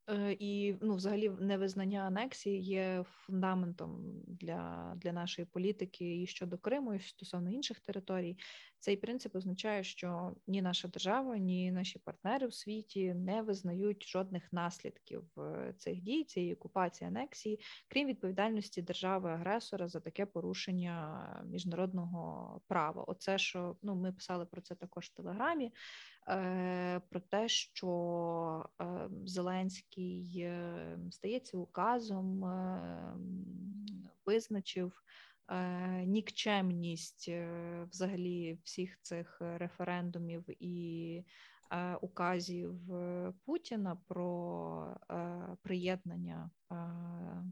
[0.10, 6.94] Е, і ну, взагалі невизнання анексії є фундаментом для для нашої політики і щодо Криму,
[6.94, 8.38] і стосовно інших територій.
[8.80, 14.54] Цей принцип означає, що ні наша держава, ні наші партнери в світі не визнають жодних
[14.54, 23.04] наслідків е, цих дій, цієї окупації анексії, крім відповідальності держави-агресора за таке порушення міжнародного права.
[23.04, 25.72] Оце що ну ми писали про це також в телеграмі.
[26.28, 30.50] Е, про те, що е, Зеленський
[31.12, 32.44] стається указом,
[34.26, 35.04] визначив
[36.06, 37.30] нікчемність
[37.92, 41.24] взагалі всіх цих референдумів і Е,
[42.02, 46.50] указів е, Путіна про е, приєднання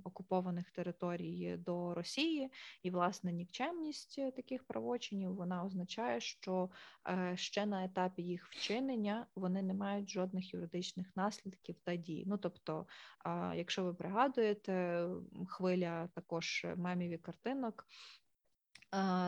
[0.04, 2.50] окупованих територій до Росії,
[2.84, 6.70] і власне нікчемність таких правочинів вона означає, що
[7.36, 12.24] ще на етапі їх вчинення вони не мають жодних юридичних наслідків та дій.
[12.28, 12.88] Ну тобто,
[13.56, 15.08] якщо ви пригадуєте,
[15.48, 18.23] хвиля також мемів і картинок е,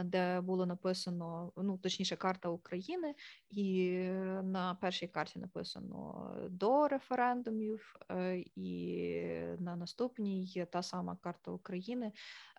[0.03, 3.16] де було написано, ну точніше, карта України,
[3.49, 3.91] і
[4.43, 9.11] на першій карті написано до референдумів, е, і
[9.59, 12.11] на наступній та сама карта України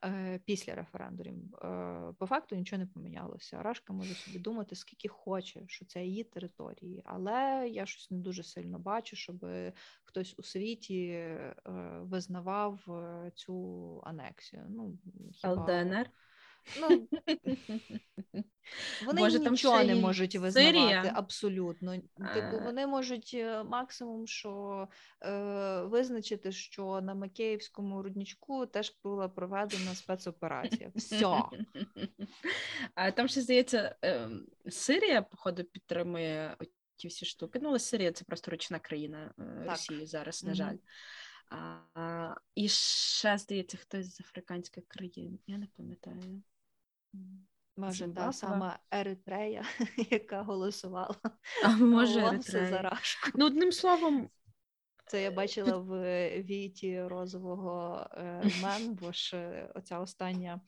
[0.05, 1.55] е, після референдумів.
[1.55, 3.63] Е, По факту нічого не помінялося.
[3.63, 8.43] Рашка може собі думати, скільки хоче, що це її території, але я щось не дуже
[8.43, 9.47] сильно бачу, щоб
[10.05, 11.55] хтось у світі е,
[12.01, 14.67] визнавав е, цю анексію.
[14.69, 14.99] Ну,
[15.33, 15.55] хіба...
[15.55, 16.11] ЛДНР.
[16.81, 17.09] Ну,
[19.07, 21.13] вони Може, там нічого не можуть визнавати Сирія?
[21.17, 21.93] абсолютно.
[22.35, 22.63] Типу, Е.
[22.65, 24.89] вони можуть е, максимум, що
[25.23, 30.93] е, визначити, що на Макеївському рудничку теж була проведена спецоперація.
[30.95, 31.43] Все.
[32.95, 36.57] А там ще здається, ем, Сирія, походу, підтримує
[36.97, 37.59] ті всі штуки.
[37.63, 40.77] Ну, але Сирія це просто ручна країна е, Росії зараз, на жаль.
[41.51, 45.39] А, і ще, здається, хтось з африканських країн.
[45.47, 46.43] Я не пам'ятаю.
[47.77, 49.65] Може, та сама Еритрея,
[50.11, 51.15] яка голосувала
[51.65, 52.99] А може, Еритрея.
[53.35, 54.31] Ну, одним словом,
[55.07, 56.01] Це я бачила в
[56.43, 60.61] віті розового е, мем, бо ж е, оця остання.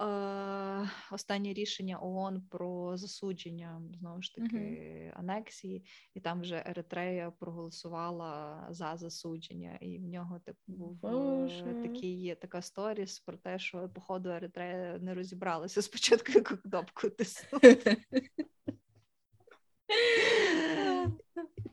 [0.00, 5.84] Е, останнє рішення ООН про засудження знову ж таки анексії,
[6.14, 11.82] і там вже Еритрея проголосувала за засудження, і в нього типу був е, Боже.
[11.82, 17.96] такий така сторіс про те, що походу Еритрея не розібралася спочатку, кнопку тиснути.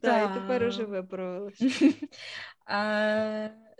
[0.07, 1.65] Так, і тепер уже виправилася.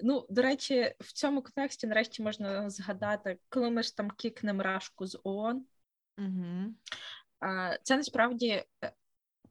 [0.05, 5.05] Ну, до речі, в цьому контексті нарешті можна згадати, коли ми ж там кікнемо рашку
[5.05, 5.65] з ООН.
[6.17, 6.73] Угу.
[7.83, 8.65] Це насправді е,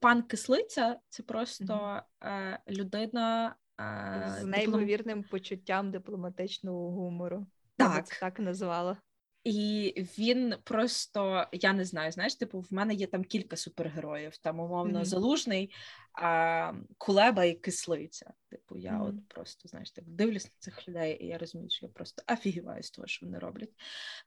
[0.00, 3.56] пан Кислиця, це просто е, людина.
[3.80, 7.46] е, З диплом- неймовірним почуттям дипломатичного гумору.
[7.76, 8.08] Так.
[8.08, 8.96] так назвала.
[9.45, 14.61] І він просто, я не знаю, знаєш, типу, в мене є там кілька супергероїв, там
[14.61, 15.05] умовно Мгм.
[15.05, 15.74] залужний,
[16.12, 18.32] а, кулеба і кислиця.
[18.51, 19.03] Типу, я Мгм.
[19.03, 22.82] от просто знаєш, так дивлюсь на цих людей, і я розумію, що я просто офігіваю
[22.82, 23.70] з того, що вони роблять.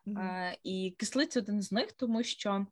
[0.05, 0.17] Мгм.
[0.17, 2.67] А, і кислиця один з них, тому що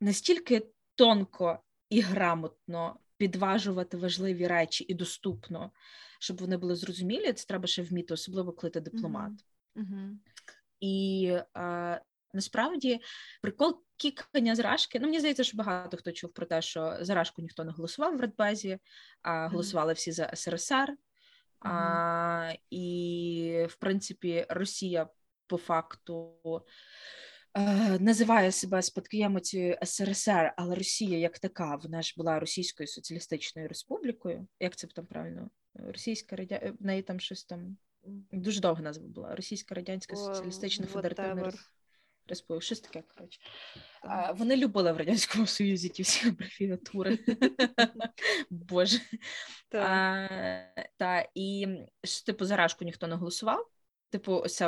[0.00, 5.70] настільки тонко і грамотно підважувати важливі речі і доступно,
[6.18, 9.32] щоб вони були зрозумілі, це треба ще вміти, особливо коли ти дипломат.
[9.74, 10.20] Мгм.
[10.82, 11.26] І
[11.56, 12.00] е,
[12.34, 13.00] насправді
[13.42, 15.00] прикол кікання з Рашки.
[15.00, 18.16] Ну, мені здається, що багато хто чув про те, що за Рашку ніхто не голосував
[18.16, 18.78] в Радбезі,
[19.22, 20.96] а голосували всі за СРСР.
[21.60, 25.08] А, і, в принципі, Росія
[25.46, 26.34] по факту
[27.54, 34.46] е, називає себе спадкоємицею СРСР, але Росія як така, вона ж була Російською соціалістичною республікою.
[34.60, 35.50] Як це там правильно?
[35.74, 36.72] Російська радя...
[36.80, 37.76] в неї там щось там
[38.32, 39.34] дуже довга назва була.
[39.34, 41.52] Російська Радянська Соціалістична Федеративна.
[42.28, 42.64] Республіка.
[42.64, 43.40] Щось таке, коротше.
[44.02, 47.18] А, вони любили в Радянському Союзі ті всі абревіатури.
[48.50, 48.98] Боже.
[49.74, 50.28] А,
[50.96, 51.66] та, і
[52.26, 53.70] типу, за Рашку ніхто не голосував.
[54.10, 54.62] Типу, ось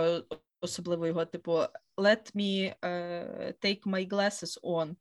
[0.60, 1.52] особливо його, типу,
[1.96, 4.96] let me uh, take my glasses on.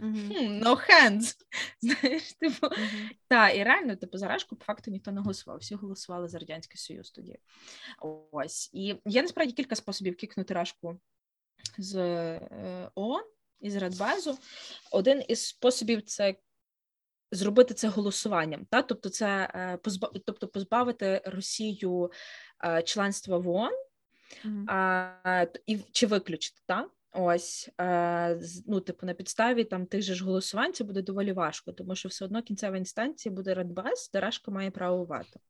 [0.00, 0.32] Мгм.
[0.32, 1.36] Hmm, no hands.
[1.80, 3.10] Знаєш, типу, Мгм.
[3.28, 5.58] та, і реально, типу, за Рашку по факту ніхто не голосував.
[5.58, 7.38] Всі голосували за Радянський Союз тоді.
[8.32, 8.70] Ось.
[8.72, 11.00] І є насправді кілька способів кікнути Рашку
[11.78, 13.24] з е, ООН
[13.60, 14.38] із Радбезу.
[14.90, 16.34] Один із способів це
[17.32, 18.66] зробити це голосуванням.
[18.70, 18.82] Та?
[18.82, 20.10] Тобто, це е, позба...
[20.26, 22.10] тобто позбавити Росію
[22.64, 23.72] е, членства в ООН
[24.44, 24.66] Мгм.
[24.70, 26.88] а, і чи виключити, та?
[27.12, 31.72] Ось е, ну, типу, на підставі там тих же ж голосувань це буде доволі важко,
[31.72, 35.40] тому що все одно кінцева інстанція буде Радбез, де Рашка має право вето.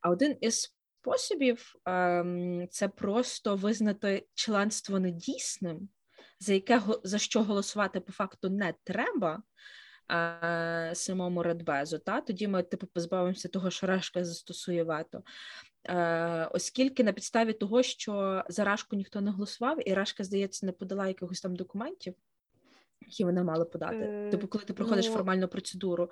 [0.00, 5.88] А один із способів ем, це просто визнати членство недійсним,
[6.40, 9.42] за яке за що голосувати по факту не треба.
[10.12, 15.22] е, Самому Радбезу, та тоді ми типу позбавимося того, що Рашка застосує вето.
[15.84, 20.72] Е, оскільки на підставі того, що за Рашку ніхто не голосував, і Рашка, здається, не
[20.72, 22.14] подала якихось там документів,
[23.00, 23.96] які вона мала подати.
[23.96, 26.10] Е, Типу, коли ти проходиш ну, формальну процедуру.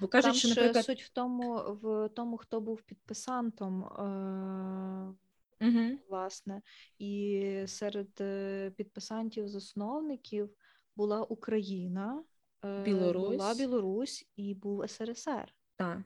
[0.00, 5.98] Бо кажуть, Там що, наприклад, суть в тому, в тому, хто був підписантом, е, угу.
[6.08, 6.62] власне,
[6.98, 10.48] і серед е, підписантів-засновників
[10.96, 12.24] була Україна,
[12.64, 13.36] е, Білорусь.
[13.36, 15.54] була Білорусь і був СРСР.
[15.76, 15.98] так.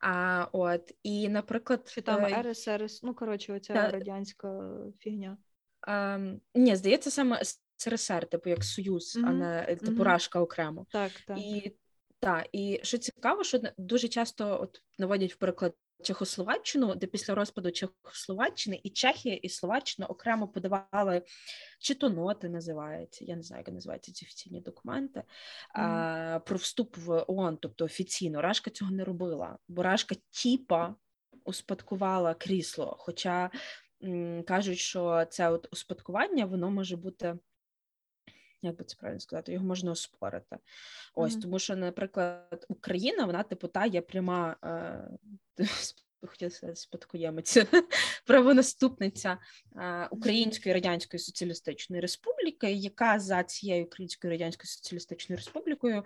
[0.00, 5.38] А от і, наприклад, Чи там е, РСРС, ну коротше, оця та- радянська фігня.
[5.88, 7.42] ем, ні, здається, саме
[7.76, 10.04] СРСР, типу як Союз, а не типу.
[10.04, 10.86] Рашка окремо.
[10.90, 11.38] Так, так.
[11.38, 11.76] І
[12.20, 17.70] та, і що цікаво, що дуже часто от наводять в приклад Чехословаччину, де після розпаду
[17.70, 21.22] Чехословаччини і Чехія і Словаччина окремо подавали
[21.78, 25.22] чи то ноти називаються, я не знаю, як називаються ці офіційні документи
[25.78, 26.40] mm.
[26.40, 28.42] про вступ в ООН, тобто офіційно.
[28.42, 30.94] Рашка цього не робила, бо Рашка тіпа
[31.44, 32.96] успадкувала крісло.
[32.98, 33.50] Хоча
[34.04, 37.38] м, кажуть, що це от успадкування воно може бути
[38.62, 40.56] як би це правильно сказати, його можна оспорити.
[41.14, 41.42] Ось, mm-hmm.
[41.42, 44.56] тому що, наприклад, Україна, вона типу та є пряма.
[44.64, 45.08] Е,
[46.26, 47.58] Хотіла сказати спадкоємець,
[48.26, 49.38] правонаступниця
[50.10, 56.04] Української радянської соціалістичної республіки, яка за цією Українською радянською соціалістичною республікою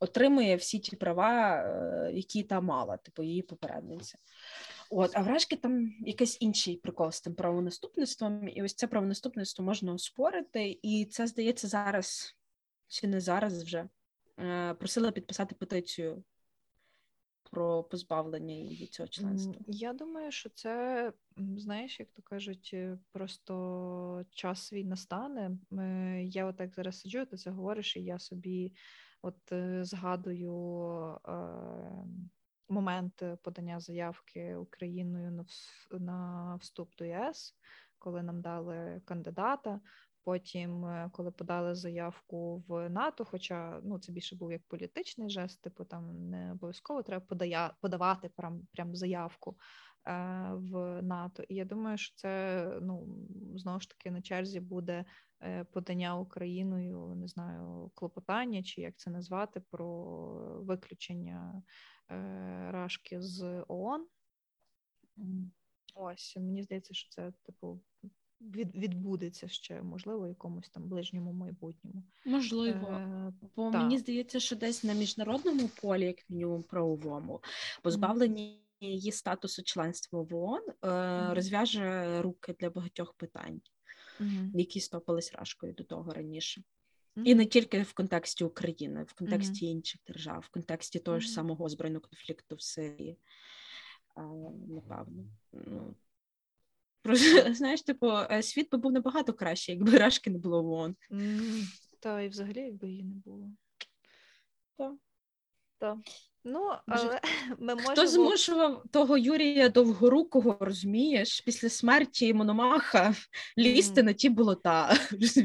[0.00, 4.18] отримує всі ті права, е, які та мала, типу її попередниця.
[4.90, 9.94] От, а вражки там якийсь інший прикол з тим правонаступництвом, і ось це правонаступництво можна
[9.94, 12.36] оспорити, і це здається зараз
[12.88, 13.88] чи не зараз вже
[14.38, 16.24] е, просила підписати петицію
[17.50, 19.54] про позбавлення її цього членства.
[19.66, 21.12] Я думаю, що це
[21.56, 25.58] знаєш, як то кажуть, е, просто час свій настане.
[25.72, 28.72] Е, я отак зараз сиджу, ти це говориш, і я собі
[29.22, 30.52] от згадую
[32.68, 35.44] момент е, подання заявки Україною
[35.90, 37.54] на вступ до ЄС,
[37.98, 39.80] коли нам дали кандидата.
[40.26, 45.62] Потім, е, коли подали заявку в НАТО, хоча ну це більше був як політичний жест,
[45.62, 49.56] типу там не обов'язково треба подая, подавати прям прям заявку
[50.06, 50.12] е,
[50.52, 51.42] в НАТО.
[51.48, 53.06] І я думаю, що це ну
[53.54, 55.04] знову ж таки на черзі буде
[55.42, 59.86] е, подання Україною, не знаю, клопотання чи як це назвати, про
[60.62, 61.62] виключення
[62.10, 64.06] Е, рашки з ООН.
[65.94, 67.80] Ось мені здається, що це типу
[68.64, 72.02] відбудеться ще, можливо, в якомусь там ближньому майбутньому.
[72.24, 73.82] Можливо, е, бо та.
[73.82, 77.42] мені здається, що десь на міжнародному полі, як мінімум правовому,
[77.82, 81.34] позбавлення її статусу членства в ООН е, mm-hmm.
[81.34, 83.60] розв'яже руки для багатьох питань,
[84.20, 84.50] mm-hmm.
[84.54, 86.62] які стопились рашкою до того раніше.
[87.24, 89.70] І не тільки в контексті України, в контексті mm-hmm.
[89.70, 93.18] інших держав, в контексті того ж самого збройного конфлікту в Сирії.
[94.14, 94.22] А,
[94.68, 95.24] Напевно.
[95.52, 95.94] Ну,
[97.54, 100.96] знаєш, типу, е, світ би був набагато краще, якби Рашки не було в ООН.
[101.10, 101.62] Mm-hmm.
[102.00, 103.50] Та і взагалі, якби її не було.
[104.76, 104.94] Так.
[105.78, 105.98] Так.
[106.48, 107.20] Ну, але
[107.58, 107.90] ми можемо...
[107.90, 113.14] Хто змушував того Юрія Довгорукого, розумієш, після смерті Мономаха
[113.58, 114.04] лізти mm.
[114.04, 114.96] на ті болота.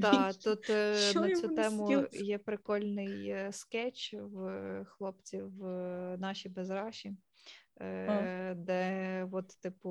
[0.01, 5.67] Так, тут е, Що на цю тему є прикольний е, скетч в хлопців в
[6.17, 7.13] нашій безраші.
[7.79, 9.89] Е, де от, типу,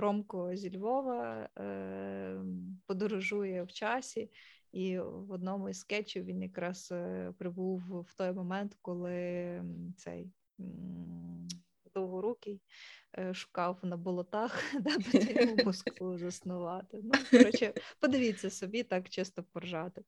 [0.00, 2.40] Ромко зі Львова е,
[2.86, 4.30] подорожує в часі,
[4.72, 9.62] і в одному із скетчів він якраз е, прибув в той момент, коли
[9.96, 10.30] цей
[11.94, 12.60] довгорукий
[13.32, 14.62] шукав на болотах,
[15.12, 17.00] де йому Москву заснувати.
[17.02, 20.02] Ну, коротше, подивіться собі, так чисто поржати.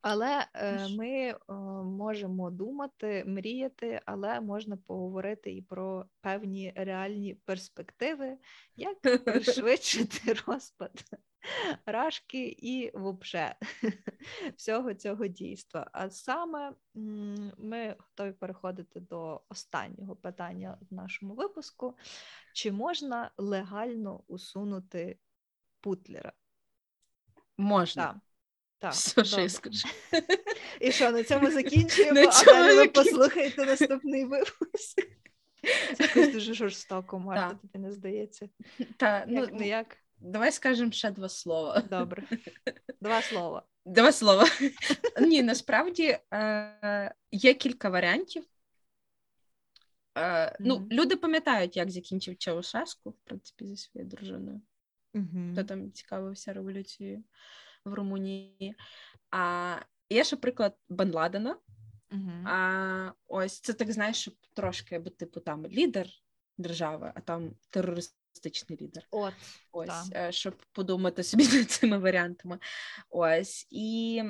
[0.00, 1.36] Але е, ми е,
[1.84, 8.38] можемо думати, мріяти, але можна поговорити і про певні реальні перспективи,
[8.76, 11.04] як пришвидшити розпад
[11.86, 13.56] рашки і вовше
[14.56, 15.90] всього цього дійства.
[15.92, 16.72] А саме
[17.58, 21.96] ми готові переходити до останнього питання в нашому випуску:
[22.54, 25.18] чи можна легально усунути
[25.80, 26.32] Путлера?
[27.56, 28.06] Можна.
[28.06, 28.16] Так.
[28.78, 29.88] Так, Все, що я скажу.
[30.80, 34.98] І що, на цьому закінчуємо, на цьому а далі ви послухайте наступний випуск.
[35.96, 38.48] Це якось дуже жорстоко, Марта, тобі не здається.
[38.96, 39.96] Та, ну, як, не як?
[40.20, 41.82] Давай скажемо ще два слова.
[41.90, 42.24] Добре.
[43.00, 43.62] Два слова.
[43.84, 44.46] Два слова.
[45.20, 48.44] Ні, насправді е, є кілька варіантів.
[50.14, 50.56] Е, mm-hmm.
[50.60, 54.60] Ну, Люди пам'ятають, як закінчив Чаушеску, в принципі, зі своєю дружиною.
[55.14, 55.52] Mm-hmm.
[55.52, 57.24] Хто там цікавився революцією
[57.88, 58.74] в Румунії.
[59.30, 59.76] А
[60.10, 61.56] є ще приклад Бен Ладена.
[62.10, 62.48] Mm-hmm.
[62.48, 66.08] А, Ось це так знаєш, щоб трошки, бо типу там лідер
[66.58, 69.06] держави, а там терорист фантастичний лідер.
[69.10, 69.34] От,
[69.72, 70.28] Ось, та.
[70.28, 72.58] Е, щоб подумати собі над цими варіантами.
[73.10, 74.22] Ось і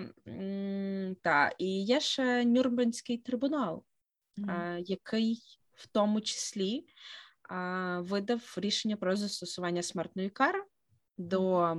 [1.22, 3.84] та, і є ще Нюрнберзький трибунал,
[4.38, 4.78] mm-hmm.
[4.78, 5.42] який
[5.74, 6.86] в тому числі
[7.98, 10.64] видав рішення про застосування смертної кари
[11.16, 11.76] до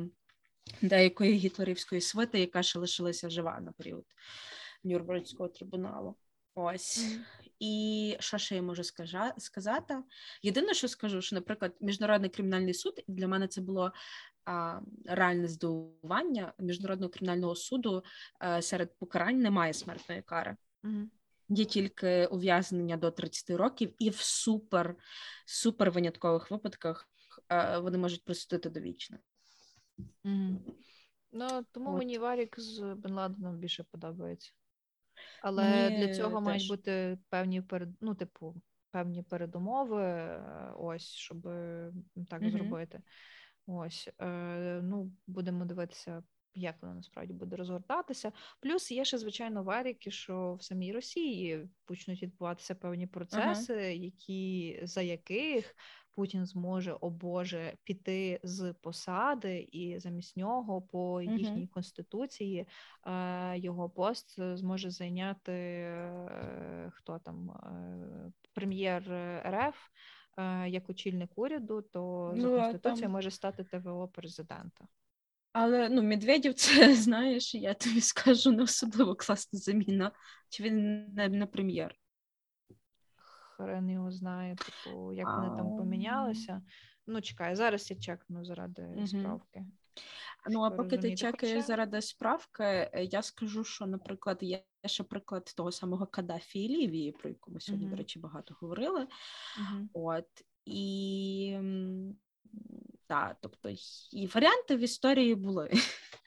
[0.82, 4.06] деякої гітлерівської свити, яка ще лишилася жива на період
[4.84, 6.16] Нюрнберзького трибуналу.
[6.56, 7.20] Ось mm-hmm.
[7.60, 8.84] і що ще я можу
[9.38, 9.98] сказати?
[10.44, 13.92] Єдине, що скажу, що, наприклад, міжнародний кримінальний суд для мене це було
[14.46, 18.04] а, реальне здивування міжнародного кримінального суду
[18.40, 20.58] а, серед покарань немає смертної кари.
[20.84, 21.08] Mm-hmm.
[21.50, 24.96] Є тільки ув'язнення до 30 років, і в супер
[25.46, 27.10] супер виняткових випадках
[27.50, 29.20] е, вони можуть присудити довічне.
[31.32, 31.98] Ну, тому От.
[31.98, 34.52] мені Варік з Бен Ладеном більше подобається.
[35.42, 38.56] Але Мені для цього мають бути певні перед, ну, типу,
[38.92, 41.42] певні передумови, е, ось, щоб
[42.30, 42.52] так Мгм.
[42.52, 43.02] зробити.
[43.68, 46.24] Ось, е, ну, будемо дивитися,
[46.54, 48.32] як воно насправді буде розгортатися.
[48.60, 55.02] Плюс є ще, звичайно, варіки, що в самій Росії почнуть відбуватися певні процеси, які, за
[55.02, 55.76] яких
[56.16, 62.68] Путін зможе, о Боже, піти з посади, і замість нього по їхній конституції
[63.08, 69.04] е, його пост зможе зайняти е, хто там, е, прем'єр
[69.48, 69.76] РФ.
[70.38, 74.88] е, Як очільник уряду, то за Ну, конституцією там- може стати ТВО президента.
[75.54, 80.12] Але ну, Медведєв, це знаєш, я тобі скажу, не особливо класна заміна.
[80.50, 81.96] Чи він не, не прем'єр?
[83.60, 86.62] Хрен його знає, типу, як вони там помінялися.
[87.08, 89.66] Ну, чекай, зараз я чекну заради справки.
[90.50, 95.04] Ну, а поки ти чекаєш Хоча- заради справки, е, я скажу, що, наприклад, є ще
[95.04, 99.08] приклад того самого Каддафі і Лівії, про яку ми сьогодні, до речі, багато говорили.
[99.94, 100.28] От
[100.66, 102.16] і м,
[103.08, 103.70] та, тобто
[104.12, 105.70] і варіанти в історії були.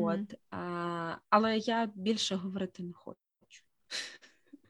[0.00, 3.20] От, а, але я більше говорити не хочу.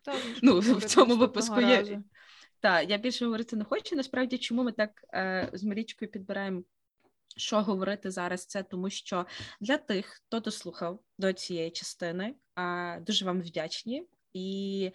[0.06, 2.02] Та, Ну, в цьому випуску є-.
[2.60, 3.96] Так, я більше говорити не хочу.
[3.96, 6.62] Насправді, чому ми так е, з Марічкою підбираємо,
[7.36, 8.46] що говорити зараз?
[8.46, 9.26] Це тому, що
[9.60, 14.90] для тих, хто дослухав до цієї частини, е, дуже вам вдячні, і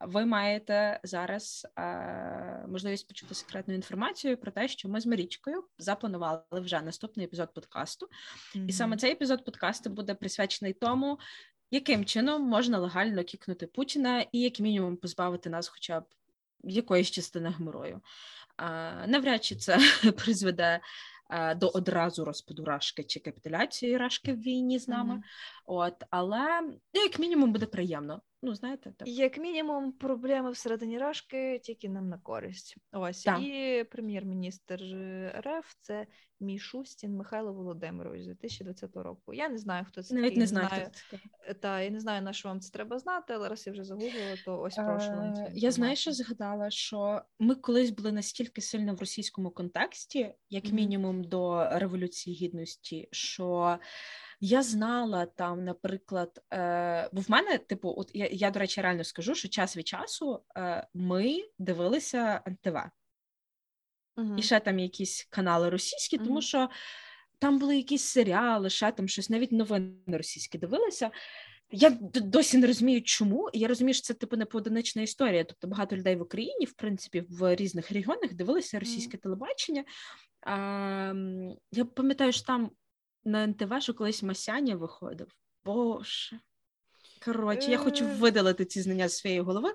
[0.00, 6.42] ви маєте зараз е, можливість почути секретну інформацію про те, що ми з Марічкою запланували
[6.52, 8.08] вже наступний епізод подкасту.
[8.54, 11.18] І саме цей епізод подкасту буде присвячений тому,
[11.70, 16.04] яким чином можна легально кікнути Путіна і як мінімум позбавити нас хоча б
[16.64, 18.00] якоїсь частини геморою.
[18.56, 19.78] А, навряд чи це
[20.16, 20.80] призведе
[21.56, 25.22] до одразу розпаду Рашки чи капітуляції Рашки в війні з нами.
[25.66, 26.60] От, але
[26.94, 28.22] ну, як мінімум буде приємно.
[28.42, 29.08] Ну, знаєте, так.
[29.08, 32.76] Як мінімум, проблеми всередині Рашки тільки нам на користь.
[32.92, 33.40] Ось Так.
[33.40, 36.06] і прем'єр-міністр е, РФ це
[36.40, 39.34] Мішустін Михайло Володимирович з 2020 року.
[39.34, 41.30] Я не знаю, хто це Навіть такий, не знаю, хто це такий.
[41.46, 43.84] Е, Та я не знаю, на що вам це треба знати, але раз я вже
[43.84, 48.94] загуглила, то ось прошу Е, Я знаю, що згадала, що ми колись були настільки сильно
[48.94, 50.74] в російському контексті, як Мгм.
[51.16, 53.78] Мінімум до революції гідності, що
[54.40, 59.04] я знала там, наприклад, е, бо в мене, типу, от я, я до речі, реально
[59.04, 62.76] скажу, що час від часу е, ми дивилися НТВ.
[64.18, 64.38] Мгм.
[64.38, 66.42] і ще там якісь канали російські, тому Мгм.
[66.42, 66.68] що
[67.38, 71.10] там були якісь серіали, ще там щось, навіть новини російські дивилися.
[71.70, 73.50] Я досі не розумію, чому.
[73.52, 75.44] Я розумію, що це типу не поодинична історія.
[75.44, 79.84] Тобто багато людей в Україні, в принципі, в різних регіонах дивилися російське телебачення.
[80.42, 81.14] А,
[81.72, 82.70] я пам'ятаю, що там
[83.24, 85.28] на НТВ що колись Масяня виходив.
[85.64, 86.40] Боже.
[87.24, 88.14] Коротше, я хочу Е.
[88.14, 89.74] видалити ці знання з своєї голови.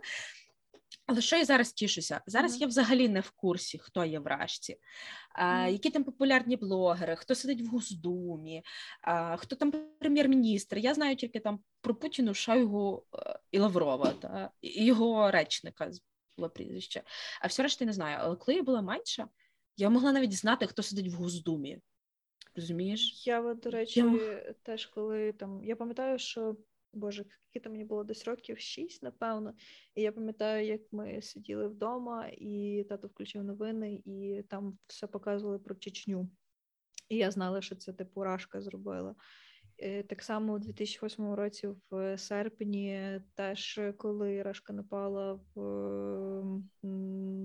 [1.05, 2.21] Але що я зараз тішуся?
[2.25, 2.61] Зараз Мгм.
[2.61, 4.77] я взагалі не в курсі, хто є в Рашці,
[5.33, 5.73] а, Мгм.
[5.73, 8.63] які там популярні блогери, хто сидить в Госдумі,
[9.01, 10.77] а, хто там прем'єр-міністр.
[10.77, 15.91] Я знаю тільки там про Путіну, Шойгу е, і Лаврова, та, і його речника
[16.37, 17.03] було прізвище.
[17.41, 18.17] А все решта я не знаю.
[18.21, 19.27] Але коли я була менша,
[19.77, 21.79] я могла навіть знати, хто сидить в Госдумі.
[22.55, 23.27] Розумієш?
[23.27, 25.63] Я, до речі, Я- теж коли там.
[25.63, 26.55] Я пам'ятаю, що
[26.93, 29.53] Боже, які там мені було десь років шість, напевно.
[29.95, 35.59] І я пам'ятаю, як ми сиділи вдома, і тато включив новини, і там все показували
[35.59, 36.29] про Чечню.
[37.09, 39.15] І я знала, що це типу Рашка зробила.
[39.81, 45.61] Е, Так само у 2008 році, в серпні, теж коли Рашка напала в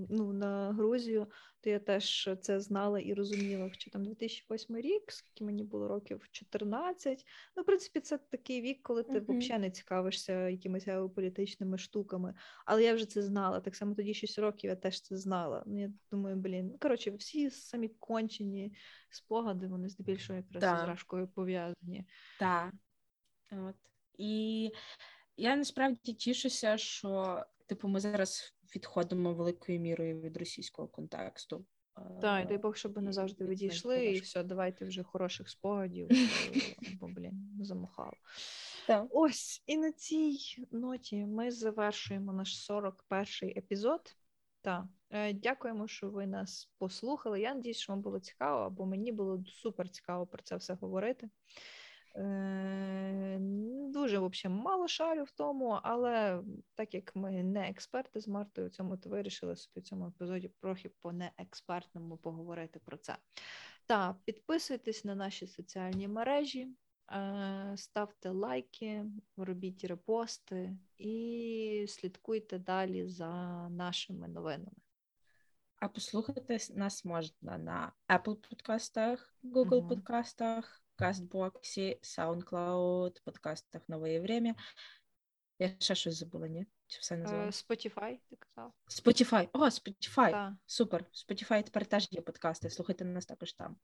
[0.09, 1.27] ну, на Грузію,
[1.61, 6.27] то я теж це знала і розуміла, що там 2008 рік, скільки мені було років
[6.31, 7.25] 14.
[7.57, 9.39] Ну, в принципі, це такий вік, коли ти Мгм.
[9.39, 12.33] взагалі не цікавишся якимись геополітичними штуками.
[12.65, 13.59] Але я вже це знала.
[13.59, 15.63] Так само тоді 6 років я теж це знала.
[15.65, 16.67] Ну, я думаю, блін.
[16.67, 18.73] Ну, коротше, всі самі кончені
[19.09, 20.79] спогади, вони здебільшого якраз Так.
[20.79, 22.05] із Рашкою пов'язані.
[22.39, 22.73] Так.
[23.51, 23.75] От.
[24.17, 24.71] І
[25.37, 31.65] я насправді тішуся, що типу, ми зараз відходимо великою мірою від російського контексту.
[32.21, 36.07] Так, і Е, дай Бог, щоб вони завжди відійшли, і все, давайте вже хороших спогадів,
[36.99, 38.13] бо, блін, замахало.
[38.87, 39.07] Так.
[39.09, 40.37] Ось, і на цій
[40.71, 44.01] ноті ми завершуємо наш 41-й епізод.
[44.61, 47.41] Так, е, дякуємо, що ви нас послухали.
[47.41, 51.29] Я надіюсь, що вам було цікаво, або мені було супер цікаво про це все говорити.
[52.15, 53.37] Е,
[53.89, 56.43] Дуже в общем, мало шарю в тому, але
[56.75, 60.89] так як ми не експерти з Мартою цьому, то вирішили собі в цьому епізоді трохи
[61.01, 63.17] по неекспертному поговорити про це.
[63.85, 66.67] Та підписуйтесь на наші соціальні мережі,
[67.75, 69.05] ставте лайки,
[69.37, 73.29] робіть репости і слідкуйте далі за
[73.69, 74.77] нашими новинами.
[75.79, 84.55] А послухати нас можна на Apple подкастах, Google подкастах, Кастбоксі, SoundCloud, подкастах Нове Время.
[85.59, 86.65] Я ще щось забула, ні?
[86.87, 87.45] Чи все Е, назвала?
[87.45, 88.73] Spotify, ти казав?
[88.89, 89.49] Spotify.
[89.53, 90.31] О, Spotify.
[90.31, 91.05] Так, Супер.
[91.13, 92.69] Spotify тепер теж є подкасти.
[92.69, 93.77] Слухайте нас також там.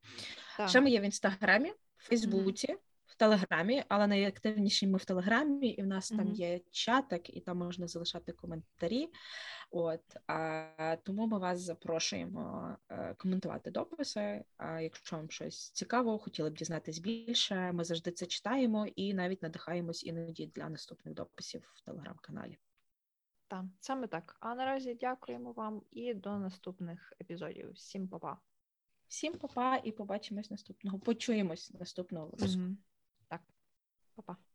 [0.57, 0.69] так.
[0.69, 2.77] Ще ми є в інстаграмі, в Фейсбуці,
[3.13, 6.33] в Телеграмі, але найактивніші ми в Телеграмі, і в нас там Мгм.
[6.33, 9.09] є чатик, і там можна залишати коментарі.
[9.71, 14.43] От а, тому ми вас запрошуємо е, коментувати дописи.
[14.57, 19.41] А якщо вам щось цікаво, хотіли б дізнатись більше, ми завжди це читаємо і навіть
[19.41, 22.57] надихаємось іноді для наступних дописів в телеграм-каналі.
[23.47, 24.37] Так, саме так.
[24.39, 27.71] А наразі дякуємо вам і до наступних епізодів.
[27.71, 28.37] Всім па-па.
[29.07, 30.99] Всім па-па і побачимось наступного.
[30.99, 32.59] Почуємось наступного випуску.
[32.59, 32.77] Мгм.
[34.15, 34.52] Так, па-па.